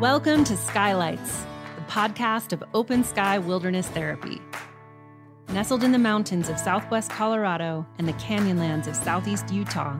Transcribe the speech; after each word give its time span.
Welcome 0.00 0.44
to 0.44 0.56
Skylights, 0.56 1.44
the 1.74 1.82
podcast 1.88 2.52
of 2.52 2.62
Open 2.72 3.02
Sky 3.02 3.40
Wilderness 3.40 3.88
Therapy. 3.88 4.40
Nestled 5.48 5.82
in 5.82 5.90
the 5.90 5.98
mountains 5.98 6.48
of 6.48 6.56
southwest 6.56 7.10
Colorado 7.10 7.84
and 7.98 8.06
the 8.06 8.12
canyonlands 8.12 8.86
of 8.86 8.94
southeast 8.94 9.52
Utah, 9.52 9.96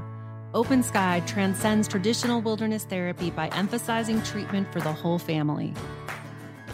Open 0.54 0.84
Sky 0.84 1.21
transcends 1.26 1.88
traditional 1.88 2.40
wilderness 2.40 2.84
therapy 2.84 3.33
by 3.33 3.48
emphasizing 3.48 4.22
treatment 4.22 4.72
for 4.72 4.79
the 4.79 4.92
whole 4.92 5.19
family. 5.19 5.74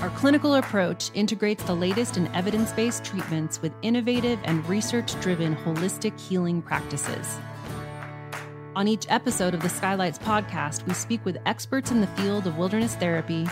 Our 0.00 0.11
clinical 0.11 0.56
approach 0.56 1.11
integrates 1.14 1.64
the 1.64 1.75
latest 1.75 2.18
in 2.18 2.27
evidence 2.34 2.72
based 2.72 3.06
treatments 3.06 3.62
with 3.62 3.72
innovative 3.80 4.38
and 4.45 4.68
research 4.68 5.18
driven 5.22 5.56
holistic 5.56 6.20
healing 6.20 6.61
practices. 6.61 7.38
On 8.77 8.88
each 8.88 9.06
episode 9.09 9.54
of 9.54 9.62
the 9.62 9.68
Skylights 9.68 10.18
podcast, 10.18 10.84
we 10.84 10.95
speak 10.95 11.24
with 11.24 11.38
experts 11.46 11.92
in 11.92 12.01
the 12.01 12.09
field 12.09 12.48
of 12.48 12.59
wilderness 12.59 12.97
therapy 12.97 13.47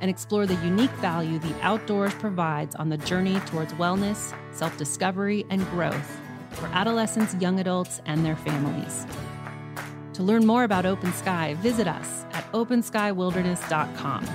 and 0.00 0.08
explore 0.08 0.46
the 0.46 0.54
unique 0.64 0.92
value 0.92 1.40
the 1.40 1.60
outdoors 1.62 2.14
provides 2.14 2.76
on 2.76 2.88
the 2.88 2.96
journey 2.98 3.40
towards 3.40 3.72
wellness, 3.72 4.32
self 4.52 4.76
discovery, 4.76 5.44
and 5.50 5.68
growth 5.70 6.20
for 6.50 6.66
adolescents, 6.66 7.34
young 7.40 7.58
adults, 7.58 8.00
and 8.06 8.24
their 8.24 8.36
families. 8.36 9.04
To 10.12 10.22
learn 10.22 10.46
more 10.46 10.62
about 10.62 10.86
Open 10.86 11.12
Sky, 11.12 11.54
visit 11.54 11.88
us 11.88 12.24
at 12.32 12.44
openskywilderness.com. 12.52 14.28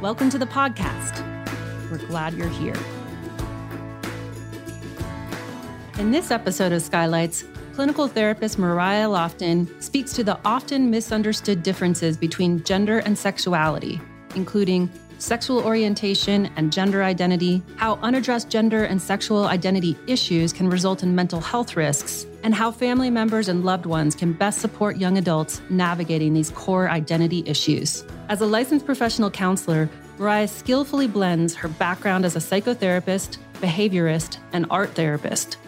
Welcome 0.00 0.30
to 0.30 0.38
the 0.38 0.46
podcast. 0.46 1.20
We're 1.90 1.98
glad 2.06 2.34
you're 2.34 2.46
here. 2.46 2.76
In 5.98 6.12
this 6.12 6.30
episode 6.30 6.70
of 6.70 6.80
Skylights, 6.80 7.42
clinical 7.78 8.08
therapist 8.08 8.58
Mariah 8.58 9.06
Lofton 9.06 9.68
speaks 9.80 10.12
to 10.12 10.24
the 10.24 10.36
often 10.44 10.90
misunderstood 10.90 11.62
differences 11.62 12.16
between 12.16 12.60
gender 12.64 12.98
and 12.98 13.16
sexuality, 13.16 14.00
including 14.34 14.90
sexual 15.18 15.60
orientation 15.60 16.46
and 16.56 16.72
gender 16.72 17.04
identity, 17.04 17.62
how 17.76 17.94
unaddressed 18.02 18.50
gender 18.50 18.82
and 18.82 19.00
sexual 19.00 19.46
identity 19.46 19.96
issues 20.08 20.52
can 20.52 20.68
result 20.68 21.04
in 21.04 21.14
mental 21.14 21.40
health 21.40 21.76
risks, 21.76 22.26
and 22.42 22.52
how 22.52 22.72
family 22.72 23.10
members 23.10 23.48
and 23.48 23.64
loved 23.64 23.86
ones 23.86 24.16
can 24.16 24.32
best 24.32 24.58
support 24.58 24.96
young 24.96 25.16
adults 25.16 25.62
navigating 25.70 26.34
these 26.34 26.50
core 26.50 26.90
identity 26.90 27.44
issues. 27.46 28.04
As 28.28 28.40
a 28.40 28.46
licensed 28.46 28.86
professional 28.86 29.30
counselor, 29.30 29.88
Mariah 30.18 30.48
skillfully 30.48 31.06
blends 31.06 31.54
her 31.54 31.68
background 31.68 32.24
as 32.24 32.34
a 32.34 32.40
psychotherapist, 32.40 33.38
behaviorist, 33.60 34.38
and 34.52 34.66
art 34.68 34.96
therapist 34.96 35.58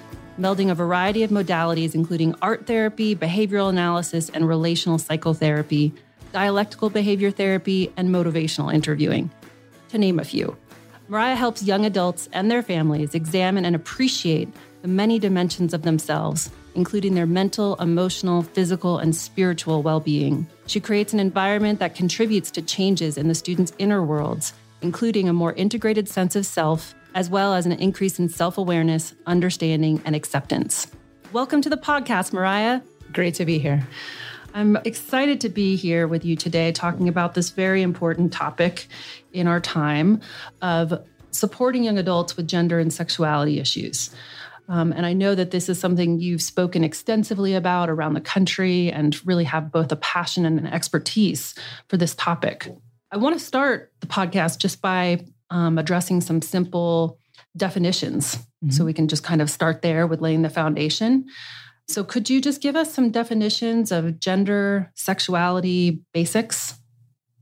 melding 0.40 0.70
a 0.70 0.74
variety 0.74 1.22
of 1.22 1.30
modalities, 1.30 1.94
including 1.94 2.34
art 2.40 2.66
therapy, 2.66 3.14
behavioral 3.14 3.68
analysis, 3.68 4.30
and 4.30 4.48
relational 4.48 4.98
psychotherapy, 4.98 5.92
dialectical 6.32 6.88
behavior 6.88 7.30
therapy, 7.30 7.92
and 7.96 8.08
motivational 8.08 8.72
interviewing, 8.72 9.30
to 9.90 9.98
name 9.98 10.18
a 10.18 10.24
few. 10.24 10.56
Mariah 11.08 11.34
helps 11.34 11.62
young 11.62 11.84
adults 11.84 12.28
and 12.32 12.50
their 12.50 12.62
families 12.62 13.14
examine 13.14 13.64
and 13.64 13.76
appreciate 13.76 14.48
the 14.82 14.88
many 14.88 15.18
dimensions 15.18 15.74
of 15.74 15.82
themselves, 15.82 16.50
including 16.74 17.14
their 17.14 17.26
mental, 17.26 17.74
emotional, 17.76 18.42
physical, 18.42 18.98
and 18.98 19.14
spiritual 19.14 19.82
well 19.82 20.00
being. 20.00 20.46
She 20.66 20.80
creates 20.80 21.12
an 21.12 21.20
environment 21.20 21.80
that 21.80 21.94
contributes 21.94 22.50
to 22.52 22.62
changes 22.62 23.18
in 23.18 23.28
the 23.28 23.34
students' 23.34 23.72
inner 23.78 24.02
worlds, 24.02 24.54
including 24.80 25.28
a 25.28 25.34
more 25.34 25.52
integrated 25.52 26.08
sense 26.08 26.36
of 26.36 26.46
self 26.46 26.94
as 27.14 27.30
well 27.30 27.54
as 27.54 27.66
an 27.66 27.72
increase 27.72 28.18
in 28.18 28.28
self 28.28 28.58
awareness, 28.58 29.14
understanding, 29.26 30.02
and 30.04 30.14
acceptance. 30.14 30.86
Welcome 31.32 31.62
to 31.62 31.70
the 31.70 31.76
podcast, 31.76 32.32
Mariah. 32.32 32.80
Great 33.12 33.34
to 33.34 33.44
be 33.44 33.58
here. 33.58 33.86
I'm 34.54 34.76
excited 34.84 35.40
to 35.42 35.48
be 35.48 35.76
here 35.76 36.08
with 36.08 36.24
you 36.24 36.34
today 36.34 36.72
talking 36.72 37.08
about 37.08 37.34
this 37.34 37.50
very 37.50 37.82
important 37.82 38.32
topic 38.32 38.88
in 39.32 39.46
our 39.46 39.60
time 39.60 40.20
of 40.60 41.06
supporting 41.30 41.84
young 41.84 41.98
adults 41.98 42.36
with 42.36 42.48
gender 42.48 42.80
and 42.80 42.92
sexuality 42.92 43.60
issues. 43.60 44.10
Um, 44.68 44.92
and 44.92 45.04
I 45.04 45.12
know 45.12 45.34
that 45.34 45.50
this 45.50 45.68
is 45.68 45.80
something 45.80 46.20
you've 46.20 46.42
spoken 46.42 46.84
extensively 46.84 47.54
about 47.54 47.90
around 47.90 48.14
the 48.14 48.20
country 48.20 48.90
and 48.90 49.18
really 49.26 49.44
have 49.44 49.72
both 49.72 49.90
a 49.90 49.96
passion 49.96 50.46
and 50.46 50.58
an 50.58 50.66
expertise 50.66 51.54
for 51.88 51.96
this 51.96 52.14
topic. 52.14 52.72
I 53.10 53.16
want 53.16 53.36
to 53.36 53.44
start 53.44 53.92
the 54.00 54.06
podcast 54.06 54.58
just 54.58 54.80
by 54.80 55.24
um, 55.50 55.78
addressing 55.78 56.20
some 56.20 56.42
simple 56.42 57.18
definitions. 57.56 58.36
Mm-hmm. 58.36 58.70
So 58.70 58.84
we 58.84 58.92
can 58.92 59.08
just 59.08 59.24
kind 59.24 59.42
of 59.42 59.50
start 59.50 59.82
there 59.82 60.06
with 60.06 60.20
laying 60.20 60.42
the 60.42 60.50
foundation. 60.50 61.26
So, 61.88 62.04
could 62.04 62.30
you 62.30 62.40
just 62.40 62.62
give 62.62 62.76
us 62.76 62.94
some 62.94 63.10
definitions 63.10 63.90
of 63.90 64.20
gender, 64.20 64.92
sexuality 64.94 66.02
basics? 66.14 66.78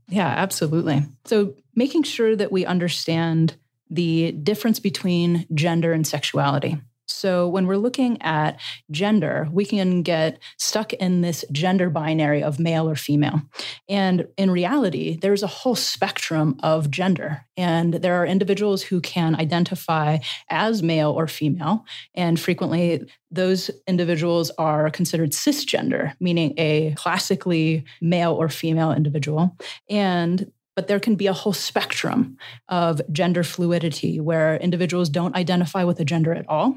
Yeah, 0.07 0.27
absolutely. 0.27 1.03
So, 1.25 1.53
making 1.75 2.01
sure 2.01 2.35
that 2.35 2.51
we 2.51 2.65
understand 2.65 3.55
the 3.91 4.31
difference 4.31 4.79
between 4.79 5.45
gender 5.53 5.93
and 5.93 6.05
sexuality. 6.05 6.77
So 7.11 7.47
when 7.47 7.67
we're 7.67 7.77
looking 7.77 8.21
at 8.21 8.59
gender, 8.91 9.47
we 9.51 9.65
can 9.65 10.03
get 10.03 10.39
stuck 10.57 10.93
in 10.93 11.21
this 11.21 11.43
gender 11.51 11.89
binary 11.89 12.43
of 12.43 12.59
male 12.59 12.89
or 12.89 12.95
female. 12.95 13.41
And 13.87 14.27
in 14.37 14.51
reality, 14.51 15.17
there's 15.21 15.43
a 15.43 15.47
whole 15.47 15.75
spectrum 15.75 16.59
of 16.61 16.91
gender. 16.91 17.45
And 17.57 17.95
there 17.95 18.15
are 18.15 18.25
individuals 18.25 18.83
who 18.83 19.01
can 19.01 19.35
identify 19.35 20.19
as 20.49 20.83
male 20.83 21.11
or 21.11 21.27
female. 21.27 21.85
And 22.15 22.39
frequently, 22.39 23.05
those 23.31 23.69
individuals 23.87 24.51
are 24.57 24.89
considered 24.89 25.31
cisgender, 25.31 26.13
meaning 26.19 26.53
a 26.57 26.93
classically 26.95 27.85
male 28.01 28.33
or 28.33 28.49
female 28.49 28.91
individual. 28.91 29.57
And 29.89 30.51
but 30.79 30.87
there 30.87 31.01
can 31.01 31.15
be 31.15 31.27
a 31.27 31.33
whole 31.33 31.51
spectrum 31.51 32.37
of 32.69 33.01
gender 33.11 33.43
fluidity 33.43 34.17
where 34.17 34.55
individuals 34.55 35.09
don't 35.09 35.35
identify 35.35 35.83
with 35.83 35.99
a 35.99 36.05
gender 36.05 36.33
at 36.33 36.47
all, 36.47 36.73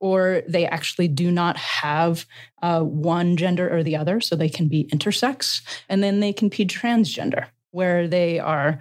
or 0.00 0.42
they 0.46 0.66
actually 0.66 1.08
do 1.08 1.30
not 1.30 1.56
have 1.56 2.26
uh, 2.60 2.82
one 2.82 3.38
gender 3.38 3.74
or 3.74 3.82
the 3.82 3.96
other. 3.96 4.20
So 4.20 4.36
they 4.36 4.50
can 4.50 4.68
be 4.68 4.84
intersex, 4.92 5.62
and 5.88 6.02
then 6.02 6.20
they 6.20 6.30
can 6.30 6.50
be 6.50 6.66
transgender, 6.66 7.46
where 7.70 8.06
they 8.06 8.38
are 8.38 8.80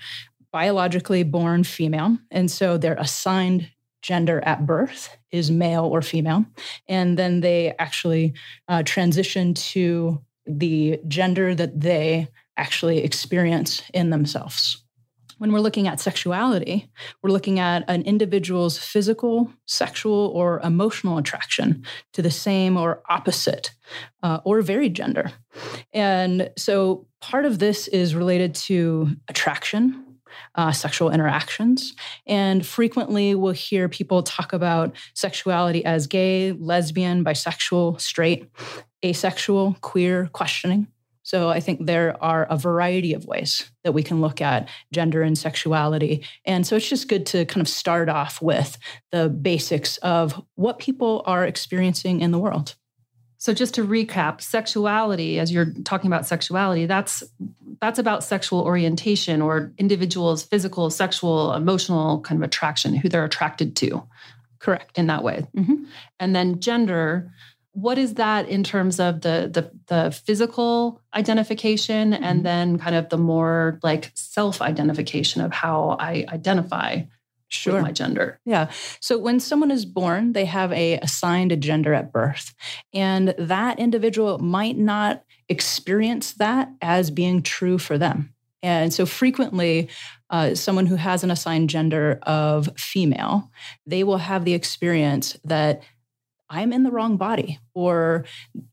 biologically 0.51 1.23
born 1.23 1.63
female. 1.63 2.17
And 2.29 2.51
so 2.51 2.77
their 2.77 2.95
assigned 2.95 3.71
gender 4.01 4.41
at 4.43 4.65
birth 4.65 5.17
is 5.31 5.49
male 5.49 5.85
or 5.85 6.01
female. 6.01 6.43
And 6.89 7.17
then 7.17 7.39
they 7.39 7.73
actually 7.79 8.33
uh, 8.67 8.83
transition 8.83 9.53
to 9.53 10.21
the 10.45 10.99
gender 11.07 11.55
that 11.55 11.79
they 11.79 12.27
actually 12.57 13.03
experience 13.03 13.83
in 13.93 14.09
themselves. 14.09 14.83
When 15.37 15.51
we're 15.51 15.59
looking 15.59 15.87
at 15.87 15.99
sexuality, 15.99 16.89
we're 17.21 17.29
looking 17.29 17.59
at 17.59 17.83
an 17.87 18.01
individual's 18.03 18.79
physical, 18.79 19.51
sexual, 19.67 20.31
or 20.33 20.59
emotional 20.61 21.19
attraction 21.19 21.85
to 22.13 22.23
the 22.23 22.31
same 22.31 22.75
or 22.75 23.03
opposite 23.07 23.71
uh, 24.23 24.39
or 24.43 24.61
varied 24.61 24.95
gender. 24.95 25.31
And 25.93 26.49
so 26.57 27.05
part 27.21 27.45
of 27.45 27.59
this 27.59 27.87
is 27.87 28.15
related 28.15 28.55
to 28.55 29.09
attraction, 29.27 30.17
uh, 30.55 30.71
sexual 30.71 31.11
interactions. 31.11 31.93
And 32.25 32.65
frequently 32.65 33.35
we'll 33.35 33.53
hear 33.53 33.87
people 33.87 34.23
talk 34.23 34.53
about 34.53 34.95
sexuality 35.13 35.85
as 35.85 36.07
gay, 36.07 36.51
lesbian, 36.53 37.23
bisexual, 37.23 38.01
straight, 38.01 38.49
asexual, 39.05 39.77
queer, 39.81 40.29
questioning. 40.33 40.87
So 41.27 41.49
I 41.49 41.59
think 41.59 41.85
there 41.85 42.15
are 42.23 42.45
a 42.45 42.55
variety 42.55 43.13
of 43.13 43.25
ways 43.25 43.69
that 43.83 43.91
we 43.91 44.01
can 44.01 44.21
look 44.21 44.39
at 44.39 44.69
gender 44.93 45.21
and 45.21 45.37
sexuality. 45.37 46.25
And 46.45 46.65
so 46.65 46.77
it's 46.77 46.87
just 46.87 47.09
good 47.09 47.25
to 47.25 47.43
kind 47.43 47.59
of 47.59 47.67
start 47.67 48.07
off 48.07 48.41
with 48.41 48.77
the 49.11 49.27
basics 49.27 49.97
of 49.97 50.41
what 50.55 50.79
people 50.79 51.23
are 51.25 51.45
experiencing 51.45 52.21
in 52.21 52.31
the 52.31 52.39
world. 52.39 52.75
So 53.39 53.53
just 53.53 53.73
to 53.73 53.85
recap, 53.85 54.39
sexuality 54.39 55.37
as 55.37 55.51
you're 55.51 55.73
talking 55.83 56.07
about 56.07 56.25
sexuality, 56.25 56.85
that's 56.85 57.25
that's 57.81 57.99
about 57.99 58.23
sexual 58.23 58.61
orientation 58.61 59.41
or 59.41 59.73
individuals 59.77 60.43
physical, 60.43 60.89
sexual, 60.89 61.51
emotional 61.51 62.21
kind 62.21 62.41
of 62.41 62.47
attraction, 62.47 62.95
who 62.95 63.09
they're 63.09 63.25
attracted 63.25 63.75
to. 63.75 64.01
Correct. 64.59 64.97
In 64.97 65.07
that 65.07 65.25
way. 65.25 65.45
Mm-hmm. 65.57 65.83
And 66.21 66.33
then 66.33 66.61
gender 66.61 67.33
what 67.77 67.99
is 67.99 68.15
that 68.15 68.49
in 68.49 68.63
terms 68.63 68.99
of 68.99 69.21
the 69.21 69.49
the, 69.53 69.71
the 69.85 70.11
physical 70.11 70.99
identification 71.13 72.11
mm-hmm. 72.11 72.23
and 72.23 72.43
then 72.43 72.79
kind 72.79 72.95
of 72.95 73.09
the 73.09 73.19
more 73.19 73.79
like 73.83 74.11
self 74.15 74.63
identification 74.63 75.43
of 75.43 75.53
how 75.53 75.95
I 75.99 76.25
identify 76.27 77.03
sure. 77.49 77.79
my 77.79 77.91
gender? 77.91 78.39
Yeah. 78.45 78.71
So 78.99 79.19
when 79.19 79.39
someone 79.39 79.69
is 79.69 79.85
born, 79.85 80.33
they 80.33 80.45
have 80.45 80.71
a 80.73 80.97
assigned 81.03 81.51
a 81.51 81.55
gender 81.55 81.93
at 81.93 82.11
birth, 82.11 82.55
and 82.95 83.35
that 83.37 83.77
individual 83.77 84.39
might 84.39 84.77
not 84.77 85.23
experience 85.47 86.33
that 86.33 86.69
as 86.81 87.11
being 87.11 87.43
true 87.43 87.77
for 87.77 87.99
them. 87.99 88.33
And 88.63 88.91
so 88.91 89.05
frequently, 89.05 89.87
uh, 90.31 90.55
someone 90.55 90.87
who 90.87 90.95
has 90.95 91.23
an 91.23 91.29
assigned 91.29 91.69
gender 91.69 92.17
of 92.23 92.75
female, 92.75 93.51
they 93.85 94.03
will 94.03 94.17
have 94.17 94.45
the 94.45 94.55
experience 94.55 95.37
that 95.45 95.83
I'm 96.49 96.71
in 96.71 96.83
the 96.83 96.91
wrong 96.91 97.17
body 97.17 97.59
or 97.73 98.25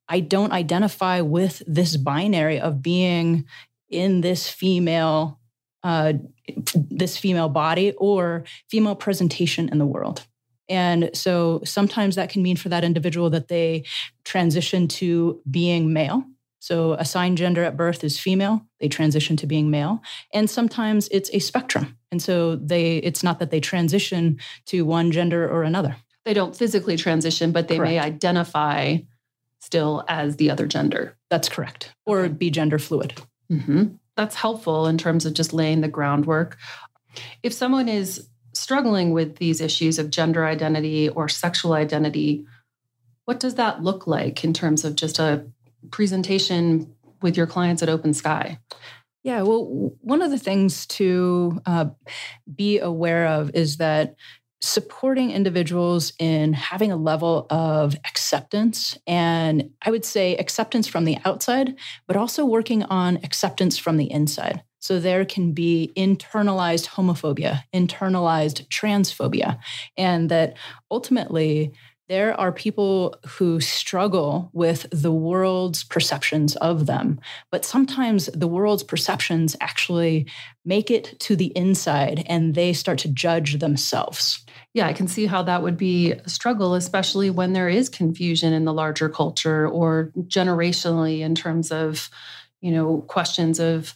I 0.09 0.21
don't 0.21 0.53
identify 0.53 1.21
with 1.21 1.63
this 1.67 1.97
binary 1.97 2.61
of 2.61 2.83
being 2.83 3.47
in 3.89 4.21
this 4.21 4.49
female 4.49 5.39
uh, 5.83 6.15
this 6.75 7.19
female 7.19 7.51
body 7.51 7.93
or 7.99 8.45
female 8.71 8.95
presentation 8.95 9.69
in 9.69 9.79
the 9.79 9.87
world. 9.87 10.27
And 10.69 11.11
so 11.13 11.61
sometimes 11.65 12.17
that 12.17 12.31
can 12.31 12.43
mean 12.43 12.57
for 12.57 12.71
that 12.71 12.85
individual 12.85 13.29
that 13.31 13.49
they 13.49 13.85
transition 14.25 14.89
to 14.89 15.43
being 15.51 15.93
male. 15.93 16.25
So 16.59 16.95
assigned 16.95 17.37
gender 17.37 17.63
at 17.63 17.77
birth 17.77 18.03
is 18.03 18.19
female, 18.19 18.63
they 18.81 18.89
transition 18.89 19.37
to 19.37 19.47
being 19.47 19.71
male. 19.71 20.01
And 20.33 20.49
sometimes 20.49 21.09
it's 21.11 21.29
a 21.35 21.39
spectrum. 21.39 21.99
And 22.11 22.23
so 22.23 22.57
they 22.57 22.97
it's 22.99 23.23
not 23.23 23.39
that 23.41 23.51
they 23.51 23.61
transition 23.61 24.39
to 24.67 24.87
one 24.87 25.11
gender 25.11 25.47
or 25.47 25.65
another. 25.65 25.97
They 26.25 26.35
don't 26.35 26.57
physically 26.57 26.97
transition, 26.97 27.53
but 27.53 27.69
they 27.69 27.77
correct. 27.77 27.91
may 27.91 27.99
identify 27.99 28.99
still 29.61 30.05
as 30.09 30.37
the 30.37 30.51
other 30.51 30.67
gender. 30.67 31.17
That's 31.31 31.49
correct. 31.49 31.93
Or 32.07 32.29
be 32.29 32.51
gender 32.51 32.79
fluid. 32.79 33.21
Mm-hmm. 33.51 33.95
That's 34.17 34.35
helpful 34.35 34.87
in 34.87 34.99
terms 34.99 35.27
of 35.27 35.35
just 35.35 35.53
laying 35.53 35.81
the 35.81 35.89
groundwork. 35.89 36.57
If 37.43 37.53
someone 37.53 37.89
is 37.89 38.29
struggling 38.53 39.13
with 39.13 39.37
these 39.37 39.61
issues 39.61 39.99
of 39.99 40.11
gender 40.11 40.45
identity 40.47 41.09
or 41.09 41.29
sexual 41.29 41.73
identity, 41.73 42.47
what 43.25 43.41
does 43.41 43.57
that 43.57 43.83
look 43.83 44.07
like 44.07 44.45
in 44.45 44.53
terms 44.53 44.85
of 44.85 44.97
just 44.97 45.19
a 45.19 45.47
presentation 45.91 46.95
with 47.23 47.37
your 47.37 47.47
clients 47.47 47.83
at 47.83 47.89
Open 47.89 48.15
Sky? 48.15 48.59
Yeah, 49.23 49.43
well, 49.43 49.65
one 50.03 50.21
of 50.21 50.31
the 50.31 50.39
things 50.39 50.87
to 50.87 51.61
uh, 51.65 51.87
be 52.55 52.79
aware 52.79 53.27
of 53.27 53.51
is 53.55 53.79
that 53.79 54.17
supporting 54.61 55.31
individuals 55.31 56.13
in 56.19 56.53
having 56.53 56.91
a 56.91 56.97
level 56.97 57.47
of 57.51 57.95
acceptance 58.07 58.97
and 59.07 59.71
I 59.83 59.91
would 59.91 60.05
say 60.05 60.37
acceptance 60.37 60.87
from 60.87 61.05
the 61.05 61.19
outside, 61.25 61.77
but 62.07 62.17
also 62.17 62.45
working 62.45 62.83
on 62.85 63.19
acceptance 63.19 63.77
from 63.77 63.97
the 63.97 64.11
inside. 64.11 64.63
So 64.81 65.01
there 65.01 65.25
can 65.25 65.53
be 65.53 65.93
internalized 65.97 66.89
homophobia, 66.89 67.63
internalized 67.75 68.69
transphobia, 68.69 69.59
and 69.97 70.29
that 70.31 70.59
ultimately 70.91 71.73
there 72.09 72.39
are 72.39 72.53
people 72.53 73.17
who 73.27 73.61
struggle 73.61 74.51
with 74.53 74.87
the 74.91 75.13
world's 75.13 75.85
perceptions 75.85 76.55
of 76.57 76.87
them. 76.87 77.19
But 77.51 77.65
sometimes 77.65 78.27
the 78.27 78.47
world's 78.47 78.83
perceptions 78.83 79.57
actually 79.61 80.27
make 80.65 80.91
it 80.91 81.19
to 81.21 81.35
the 81.35 81.53
inside 81.57 82.25
and 82.27 82.55
they 82.55 82.75
start 82.75 82.99
to 83.01 83.09
judge 83.09 83.59
themselves. 83.59 84.45
Yeah, 84.75 84.87
I 84.87 84.93
can 84.93 85.09
see 85.09 85.27
how 85.27 85.43
that 85.45 85.63
would 85.63 85.79
be 85.79 86.13
a 86.13 86.29
struggle, 86.29 86.75
especially 86.75 87.31
when 87.31 87.53
there 87.53 87.69
is 87.69 87.89
confusion 87.89 88.53
in 88.53 88.65
the 88.65 88.75
larger 88.75 89.09
culture 89.09 89.67
or 89.67 90.13
generationally 90.27 91.21
in 91.21 91.35
terms 91.35 91.73
of, 91.73 92.11
you 92.61 92.73
know, 92.73 93.03
questions 93.09 93.61
of 93.61 93.95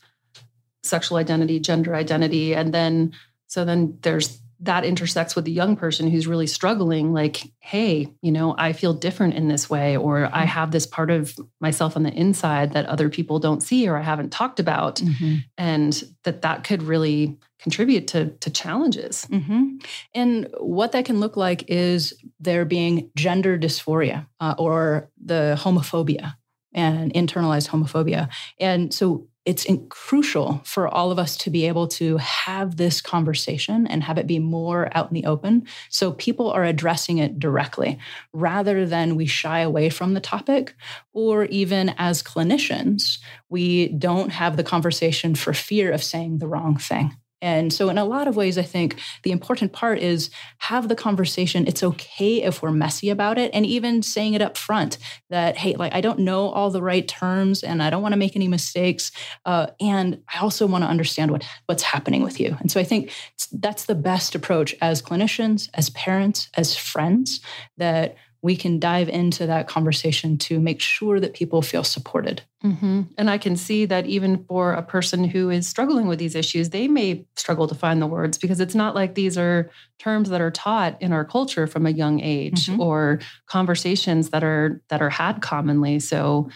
sexual 0.82 1.18
identity, 1.18 1.60
gender 1.60 1.94
identity. 1.94 2.54
And 2.54 2.72
then, 2.72 3.12
so 3.48 3.64
then 3.64 3.98
there's 4.02 4.40
that 4.60 4.84
intersects 4.84 5.36
with 5.36 5.44
the 5.44 5.52
young 5.52 5.76
person 5.76 6.08
who's 6.08 6.26
really 6.26 6.46
struggling 6.46 7.12
like 7.12 7.52
hey 7.60 8.08
you 8.22 8.32
know 8.32 8.54
i 8.58 8.72
feel 8.72 8.92
different 8.92 9.34
in 9.34 9.48
this 9.48 9.70
way 9.70 9.96
or 9.96 10.26
i 10.26 10.28
mm-hmm. 10.28 10.46
have 10.46 10.70
this 10.70 10.86
part 10.86 11.10
of 11.10 11.36
myself 11.60 11.96
on 11.96 12.02
the 12.02 12.12
inside 12.12 12.72
that 12.72 12.86
other 12.86 13.08
people 13.08 13.38
don't 13.38 13.62
see 13.62 13.88
or 13.88 13.96
i 13.96 14.02
haven't 14.02 14.30
talked 14.30 14.58
about 14.58 14.96
mm-hmm. 14.96 15.36
and 15.56 16.04
that 16.24 16.42
that 16.42 16.64
could 16.64 16.82
really 16.82 17.38
contribute 17.60 18.08
to, 18.08 18.30
to 18.38 18.50
challenges 18.50 19.26
mm-hmm. 19.30 19.76
and 20.14 20.48
what 20.58 20.92
that 20.92 21.04
can 21.04 21.20
look 21.20 21.36
like 21.36 21.64
is 21.68 22.14
there 22.40 22.64
being 22.64 23.10
gender 23.16 23.58
dysphoria 23.58 24.26
uh, 24.40 24.54
or 24.58 25.08
the 25.24 25.56
homophobia 25.60 26.34
and 26.72 27.12
internalized 27.14 27.68
homophobia 27.68 28.28
and 28.58 28.92
so 28.92 29.27
it's 29.48 29.66
crucial 29.88 30.60
for 30.62 30.86
all 30.86 31.10
of 31.10 31.18
us 31.18 31.34
to 31.38 31.48
be 31.48 31.66
able 31.66 31.88
to 31.88 32.18
have 32.18 32.76
this 32.76 33.00
conversation 33.00 33.86
and 33.86 34.02
have 34.02 34.18
it 34.18 34.26
be 34.26 34.38
more 34.38 34.90
out 34.94 35.08
in 35.08 35.14
the 35.14 35.24
open. 35.24 35.66
So 35.88 36.12
people 36.12 36.50
are 36.50 36.64
addressing 36.64 37.16
it 37.16 37.38
directly 37.38 37.98
rather 38.34 38.84
than 38.84 39.16
we 39.16 39.24
shy 39.24 39.60
away 39.60 39.88
from 39.88 40.12
the 40.12 40.20
topic 40.20 40.74
or 41.14 41.46
even 41.46 41.94
as 41.96 42.22
clinicians 42.22 43.18
we 43.48 43.88
don't 43.88 44.30
have 44.32 44.58
the 44.58 44.64
conversation 44.64 45.34
for 45.34 45.54
fear 45.54 45.92
of 45.92 46.04
saying 46.04 46.38
the 46.38 46.46
wrong 46.46 46.76
thing 46.76 47.16
and 47.40 47.72
so, 47.72 47.88
in 47.88 47.98
a 47.98 48.04
lot 48.04 48.26
of 48.26 48.36
ways, 48.36 48.58
I 48.58 48.62
think 48.62 48.98
the 49.22 49.30
important 49.30 49.72
part 49.72 50.00
is 50.00 50.30
have 50.58 50.88
the 50.88 50.96
conversation. 50.96 51.66
It's 51.68 51.82
okay 51.82 52.42
if 52.42 52.62
we're 52.62 52.72
messy 52.72 53.10
about 53.10 53.38
it, 53.38 53.50
and 53.54 53.64
even 53.64 54.02
saying 54.02 54.34
it 54.34 54.42
up 54.42 54.56
front 54.56 54.98
that, 55.30 55.56
hey, 55.56 55.74
like, 55.76 55.94
I 55.94 56.00
don't 56.00 56.20
know 56.20 56.48
all 56.48 56.70
the 56.70 56.82
right 56.82 57.06
terms 57.06 57.62
and 57.62 57.82
I 57.82 57.90
don't 57.90 58.02
want 58.02 58.12
to 58.12 58.18
make 58.18 58.34
any 58.34 58.48
mistakes. 58.48 59.12
Uh, 59.44 59.68
and 59.80 60.20
I 60.34 60.40
also 60.40 60.66
want 60.66 60.82
to 60.82 60.90
understand 60.90 61.30
what, 61.30 61.44
what's 61.66 61.82
happening 61.82 62.22
with 62.22 62.40
you. 62.40 62.56
And 62.60 62.70
so, 62.72 62.80
I 62.80 62.84
think 62.84 63.12
that's 63.52 63.84
the 63.84 63.94
best 63.94 64.34
approach 64.34 64.74
as 64.80 65.00
clinicians, 65.00 65.68
as 65.74 65.90
parents, 65.90 66.48
as 66.54 66.76
friends, 66.76 67.40
that 67.76 68.16
we 68.40 68.56
can 68.56 68.78
dive 68.78 69.08
into 69.08 69.46
that 69.46 69.66
conversation 69.66 70.38
to 70.38 70.60
make 70.60 70.80
sure 70.80 71.18
that 71.18 71.34
people 71.34 71.60
feel 71.60 71.82
supported. 71.82 72.42
Mm-hmm. 72.64 73.02
And 73.16 73.30
I 73.30 73.36
can 73.36 73.56
see 73.56 73.84
that 73.86 74.06
even 74.06 74.44
for 74.44 74.72
a 74.72 74.82
person 74.82 75.24
who 75.24 75.50
is 75.50 75.66
struggling 75.66 76.06
with 76.06 76.20
these 76.20 76.36
issues, 76.36 76.70
they 76.70 76.86
may 76.86 77.26
struggle 77.34 77.66
to 77.66 77.74
find 77.74 78.00
the 78.00 78.06
words 78.06 78.38
because 78.38 78.60
it's 78.60 78.76
not 78.76 78.94
like 78.94 79.14
these 79.14 79.36
are 79.36 79.70
terms 79.98 80.30
that 80.30 80.40
are 80.40 80.52
taught 80.52 81.00
in 81.02 81.12
our 81.12 81.24
culture 81.24 81.66
from 81.66 81.84
a 81.84 81.90
young 81.90 82.20
age 82.20 82.66
mm-hmm. 82.66 82.80
or 82.80 83.18
conversations 83.46 84.30
that 84.30 84.44
are 84.44 84.80
that 84.88 85.02
are 85.02 85.10
had 85.10 85.42
commonly. 85.42 85.98
So 85.98 86.48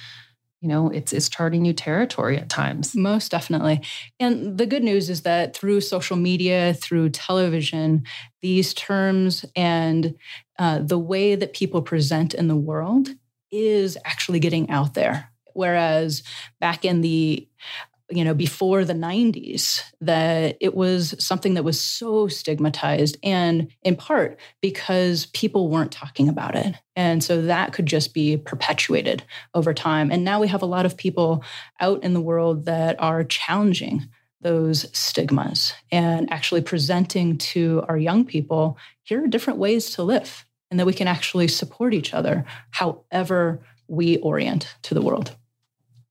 you 0.63 0.69
know 0.69 0.89
it's 0.91 1.13
it's 1.13 1.29
charting 1.29 1.61
new 1.61 1.73
territory 1.73 2.39
at 2.39 2.49
times. 2.49 2.95
Most 2.95 3.31
definitely. 3.33 3.83
And 4.21 4.57
the 4.57 4.67
good 4.67 4.85
news 4.85 5.11
is 5.11 5.23
that 5.23 5.55
through 5.57 5.81
social 5.81 6.17
media 6.17 6.73
through 6.75 7.11
television 7.11 8.05
these 8.41 8.73
terms 8.73 9.45
and 9.57 10.15
uh, 10.59 10.79
the 10.79 10.99
way 10.99 11.35
that 11.35 11.53
people 11.53 11.83
present 11.83 12.33
in 12.33 12.47
the 12.47 12.57
world 12.57 13.09
is 13.51 13.99
actually 14.05 14.39
getting 14.39 14.71
out 14.71 14.95
there. 14.95 15.31
Whereas 15.55 16.23
back 16.61 16.85
in 16.85 17.01
the 17.01 17.49
you 18.13 18.25
know 18.25 18.35
before 18.35 18.85
the 18.85 18.93
90s 18.93 19.81
that 20.01 20.57
it 20.61 20.75
was 20.75 21.15
something 21.19 21.55
that 21.55 21.65
was 21.65 21.81
so 21.81 22.29
stigmatized 22.29 23.17
and 23.23 23.69
in 23.83 23.97
part 23.97 24.39
because 24.61 25.27
people 25.27 25.69
weren't 25.69 25.93
talking 25.93 26.29
about 26.29 26.55
it. 26.55 26.75
And 26.95 27.25
so 27.25 27.43
that 27.43 27.73
could 27.73 27.87
just 27.87 28.13
be 28.13 28.37
perpetuated 28.37 29.25
over 29.55 29.73
time. 29.73 30.11
And 30.11 30.25
now 30.25 30.41
we 30.41 30.49
have 30.49 30.63
a 30.63 30.67
lot 30.67 30.87
of 30.87 30.97
people 30.97 31.43
out 31.81 32.05
in 32.05 32.13
the 32.13 32.21
world 32.21 32.67
that 32.67 33.01
are 33.01 33.25
challenging 33.25 34.09
those 34.43 34.87
stigmas 34.97 35.73
and 35.91 36.31
actually 36.33 36.61
presenting 36.61 37.39
to 37.39 37.85
our 37.89 37.97
young 37.97 38.25
people 38.25 38.77
here 39.05 39.25
are 39.25 39.29
different 39.29 39.59
ways 39.59 39.91
to 39.91 40.03
live 40.03 40.45
and 40.71 40.81
that 40.81 40.87
we 40.87 40.93
can 40.93 41.07
actually 41.07 41.47
support 41.47 41.95
each 41.95 42.13
other 42.13 42.45
however 42.71 43.61
we 43.87 44.19
orient 44.19 44.75
to 44.83 44.95
the 44.95 45.03
world 45.03 45.37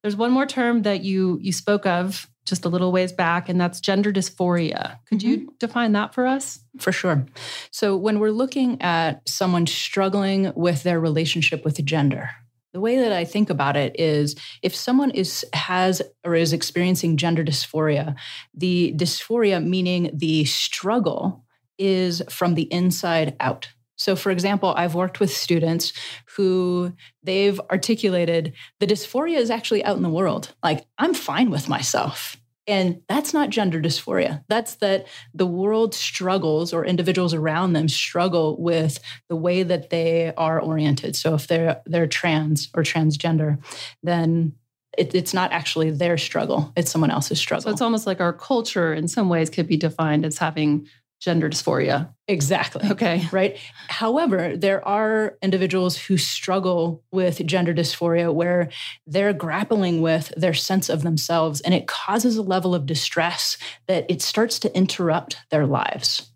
there's 0.02 0.16
one 0.16 0.32
more 0.32 0.46
term 0.46 0.84
that 0.84 1.04
you 1.04 1.38
you 1.42 1.52
spoke 1.52 1.86
of 1.86 2.28
just 2.46 2.66
a 2.66 2.70
little 2.70 2.92
ways 2.92 3.14
back, 3.14 3.50
and 3.50 3.62
that's 3.62 3.80
gender 3.80 4.12
dysphoria. 4.12 4.98
Could 5.08 5.20
mm-hmm. 5.20 5.30
you 5.30 5.56
define 5.60 5.92
that 5.94 6.14
for 6.14 6.26
us? 6.26 6.60
For 6.80 6.92
sure. 6.92 7.26
So, 7.70 7.96
when 7.96 8.20
we're 8.20 8.32
looking 8.32 8.82
at 8.82 9.28
someone 9.28 9.68
struggling 9.68 10.52
with 10.56 10.84
their 10.84 11.00
relationship 11.00 11.64
with 11.64 11.84
gender, 11.86 12.30
the 12.74 12.80
way 12.80 12.98
that 12.98 13.12
I 13.12 13.26
think 13.26 13.50
about 13.50 13.76
it 13.76 14.00
is 14.00 14.36
if 14.62 14.76
someone 14.76 15.12
is 15.12 15.46
has 15.54 16.02
or 16.24 16.36
is 16.36 16.54
experiencing 16.54 17.18
gender 17.18 17.44
dysphoria, 17.44 18.16
the 18.54 18.94
dysphoria 18.96 19.64
meaning 19.64 20.10
the 20.14 20.46
struggle 20.46 21.44
is 21.78 22.22
from 22.30 22.56
the 22.56 22.72
inside 22.72 23.36
out. 23.40 23.70
So, 23.98 24.16
for 24.16 24.32
example, 24.32 24.74
I've 24.76 24.96
worked 24.96 25.20
with 25.20 25.32
students 25.32 25.94
who 26.36 26.94
they've 27.24 27.60
articulated 27.70 28.54
the 28.80 28.88
dysphoria 28.88 29.38
is 29.38 29.52
actually 29.52 29.84
out 29.84 29.98
in 29.98 30.04
the 30.04 30.10
world. 30.10 30.54
Like, 30.64 30.86
I'm 30.98 31.14
fine 31.14 31.52
with 31.52 31.70
myself. 31.70 32.38
And 32.68 33.02
that's 33.10 33.34
not 33.34 33.50
gender 33.50 33.82
dysphoria. 33.82 34.44
That's 34.48 34.76
that 34.76 35.08
the 35.34 35.48
world 35.48 35.96
struggles 35.96 36.74
or 36.74 36.86
individuals 36.86 37.34
around 37.34 37.74
them 37.74 37.90
struggle 37.90 38.56
with 38.62 39.00
the 39.30 39.36
way 39.36 39.64
that 39.64 39.90
they 39.90 40.34
are 40.38 40.60
oriented. 40.60 41.16
So 41.16 41.34
if 41.34 41.48
they're 41.48 41.82
they're 41.86 42.08
trans 42.08 42.70
or 42.76 42.84
transgender, 42.84 43.58
then 44.04 44.54
it, 44.98 45.16
it's 45.16 45.34
not 45.34 45.52
actually 45.52 45.90
their 45.90 46.18
struggle; 46.18 46.72
it's 46.78 46.92
someone 46.92 47.12
else's 47.12 47.40
struggle. 47.40 47.64
So 47.64 47.72
it's 47.72 47.82
almost 47.82 48.06
like 48.06 48.22
our 48.22 48.34
culture, 48.34 48.94
in 48.94 49.08
some 49.08 49.28
ways, 49.28 49.50
could 49.50 49.68
be 49.68 49.78
defined 49.78 50.24
as 50.24 50.38
having 50.38 50.88
gender 51.22 51.50
dysphoria. 51.50 52.14
Exactly. 52.28 52.90
Okay. 52.90 53.28
Right. 53.32 53.58
However, 53.88 54.58
there 54.58 54.86
are 54.86 55.38
individuals 55.42 55.96
who 55.96 56.18
struggle 56.18 57.04
with 57.12 57.46
gender 57.46 57.74
dysphoria 57.74 58.34
where 58.34 58.70
they're 59.06 59.32
grappling 59.32 60.02
with 60.02 60.34
their 60.36 60.56
sense 60.56 60.90
of 60.90 61.04
themselves 61.04 61.62
and 61.62 61.76
it 61.76 61.88
causes 61.88 62.38
a 62.38 62.42
level 62.42 62.74
of 62.74 62.88
distress 62.88 63.58
that 63.88 64.06
it 64.10 64.22
starts 64.22 64.58
to 64.60 64.76
interrupt 64.76 65.38
their 65.52 65.68
lives. 65.68 66.32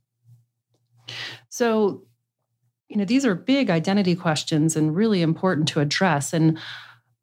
So, 1.49 2.03
you 2.87 2.97
know, 2.97 3.05
these 3.05 3.25
are 3.25 3.33
big 3.33 3.71
identity 3.71 4.15
questions 4.15 4.75
and 4.75 4.95
really 4.95 5.23
important 5.23 5.67
to 5.69 5.79
address. 5.79 6.31
And 6.31 6.59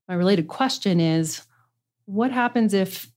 my 0.08 0.14
related 0.14 0.48
question 0.48 0.98
is 0.98 1.42
what 2.06 2.32
happens 2.32 2.74
if 2.74 3.11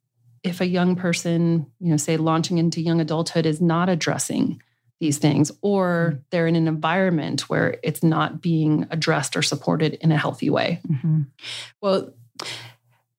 if 0.45 0.61
a 0.61 0.67
young 0.67 0.95
person, 0.95 1.65
you 1.79 1.89
know, 1.89 1.97
say 1.97 2.17
launching 2.17 2.59
into 2.59 2.79
young 2.79 3.01
adulthood 3.01 3.47
is 3.47 3.59
not 3.59 3.89
addressing 3.89 4.61
these 4.99 5.17
things, 5.17 5.51
or 5.61 6.11
mm-hmm. 6.11 6.19
they're 6.29 6.47
in 6.47 6.55
an 6.55 6.67
environment 6.67 7.49
where 7.49 7.77
it's 7.83 8.03
not 8.03 8.41
being 8.41 8.87
addressed 8.91 9.35
or 9.35 9.41
supported 9.41 9.95
in 9.95 10.11
a 10.11 10.17
healthy 10.17 10.49
way? 10.49 10.79
Mm-hmm. 10.87 11.21
Well, 11.81 12.13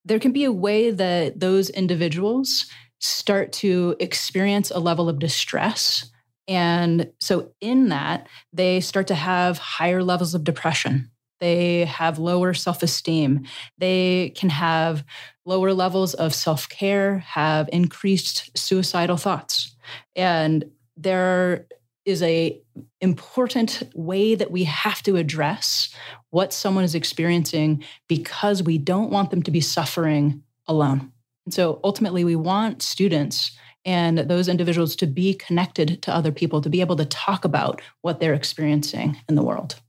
there 0.04 0.20
can 0.20 0.32
be 0.32 0.44
a 0.44 0.52
way 0.52 0.92
that 0.92 1.40
those 1.40 1.68
individuals 1.68 2.66
start 3.00 3.52
to 3.52 3.96
experience 3.98 4.70
a 4.70 4.78
level 4.78 5.08
of 5.08 5.18
distress. 5.18 6.08
And 6.48 7.10
so, 7.20 7.50
in 7.60 7.88
that, 7.88 8.28
they 8.52 8.80
start 8.80 9.08
to 9.08 9.16
have 9.16 9.58
higher 9.58 10.02
levels 10.02 10.34
of 10.34 10.44
depression. 10.44 11.10
They 11.40 11.84
have 11.84 12.18
lower 12.18 12.54
self 12.54 12.82
esteem. 12.82 13.44
They 13.78 14.32
can 14.36 14.50
have 14.50 15.04
lower 15.44 15.72
levels 15.72 16.14
of 16.14 16.34
self 16.34 16.68
care, 16.68 17.18
have 17.18 17.68
increased 17.72 18.56
suicidal 18.56 19.16
thoughts. 19.16 19.76
And 20.14 20.70
there 20.96 21.66
is 22.04 22.22
a 22.22 22.60
important 23.00 23.82
way 23.94 24.34
that 24.34 24.50
we 24.50 24.64
have 24.64 25.02
to 25.02 25.16
address 25.16 25.92
what 26.30 26.52
someone 26.52 26.84
is 26.84 26.94
experiencing 26.94 27.82
because 28.08 28.62
we 28.62 28.78
don't 28.78 29.10
want 29.10 29.30
them 29.30 29.42
to 29.42 29.50
be 29.50 29.60
suffering 29.60 30.42
alone. 30.68 31.12
And 31.44 31.52
so 31.52 31.80
ultimately 31.84 32.24
we 32.24 32.36
want 32.36 32.82
students 32.82 33.56
and 33.84 34.18
those 34.18 34.48
individuals 34.48 34.96
to 34.96 35.06
be 35.06 35.34
connected 35.34 36.02
to 36.02 36.14
other 36.14 36.32
people 36.32 36.60
to 36.60 36.70
be 36.70 36.80
able 36.80 36.96
to 36.96 37.04
talk 37.04 37.44
about 37.44 37.80
what 38.02 38.18
they're 38.20 38.34
experiencing 38.34 39.16
in 39.28 39.36
the 39.36 39.44
world. 39.44 39.80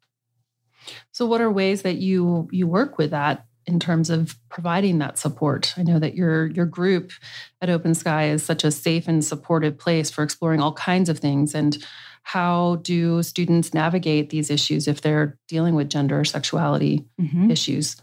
So 1.11 1.25
what 1.25 1.41
are 1.41 1.51
ways 1.51 1.81
that 1.81 1.97
you 1.97 2.47
you 2.51 2.67
work 2.67 2.97
with 2.97 3.11
that 3.11 3.45
in 3.67 3.79
terms 3.79 4.09
of 4.09 4.37
providing 4.49 4.99
that 4.99 5.19
support. 5.19 5.73
I 5.77 5.83
know 5.83 5.99
that 5.99 6.15
your 6.15 6.47
your 6.47 6.65
group 6.65 7.11
at 7.61 7.69
Open 7.69 7.93
Sky 7.93 8.29
is 8.29 8.43
such 8.43 8.63
a 8.63 8.71
safe 8.71 9.07
and 9.07 9.23
supportive 9.23 9.77
place 9.77 10.09
for 10.09 10.23
exploring 10.23 10.61
all 10.61 10.73
kinds 10.73 11.09
of 11.09 11.19
things 11.19 11.53
and 11.53 11.77
how 12.23 12.77
do 12.81 13.23
students 13.23 13.73
navigate 13.73 14.29
these 14.29 14.49
issues 14.49 14.87
if 14.87 14.99
they're 14.99 15.37
dealing 15.47 15.75
with 15.75 15.89
gender 15.89 16.19
or 16.19 16.25
sexuality 16.25 17.05
mm-hmm. 17.19 17.49
issues? 17.51 17.95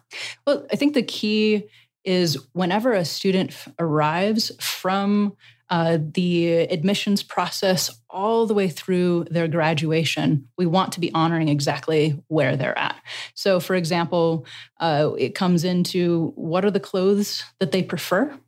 Well, 0.47 0.67
I 0.73 0.77
think 0.77 0.95
the 0.95 1.03
key 1.03 1.65
is 2.05 2.39
whenever 2.53 2.93
a 2.93 3.05
student 3.05 3.55
arrives 3.79 4.51
from 4.61 5.37
uh, 5.75 5.99
the 6.01 6.53
admissions 6.71 7.25
process 7.25 7.91
all 8.09 8.47
the 8.47 8.55
way 8.55 8.69
through 8.69 9.25
their 9.29 9.49
graduation, 9.49 10.49
we 10.57 10.67
want 10.67 10.93
to 10.93 11.01
be 11.01 11.13
honoring 11.13 11.49
exactly 11.49 12.23
where 12.29 12.57
they're 12.57 12.79
at. 12.79 12.95
So, 13.35 13.59
for 13.59 13.75
example, 13.75 14.47
uh, 14.79 15.11
it 15.19 15.35
comes 15.35 15.65
into 15.65 16.33
what 16.37 16.65
are 16.65 16.71
the 16.71 16.79
clothes 16.79 17.43
that 17.59 17.73
they 17.73 17.83
prefer? 17.83 18.39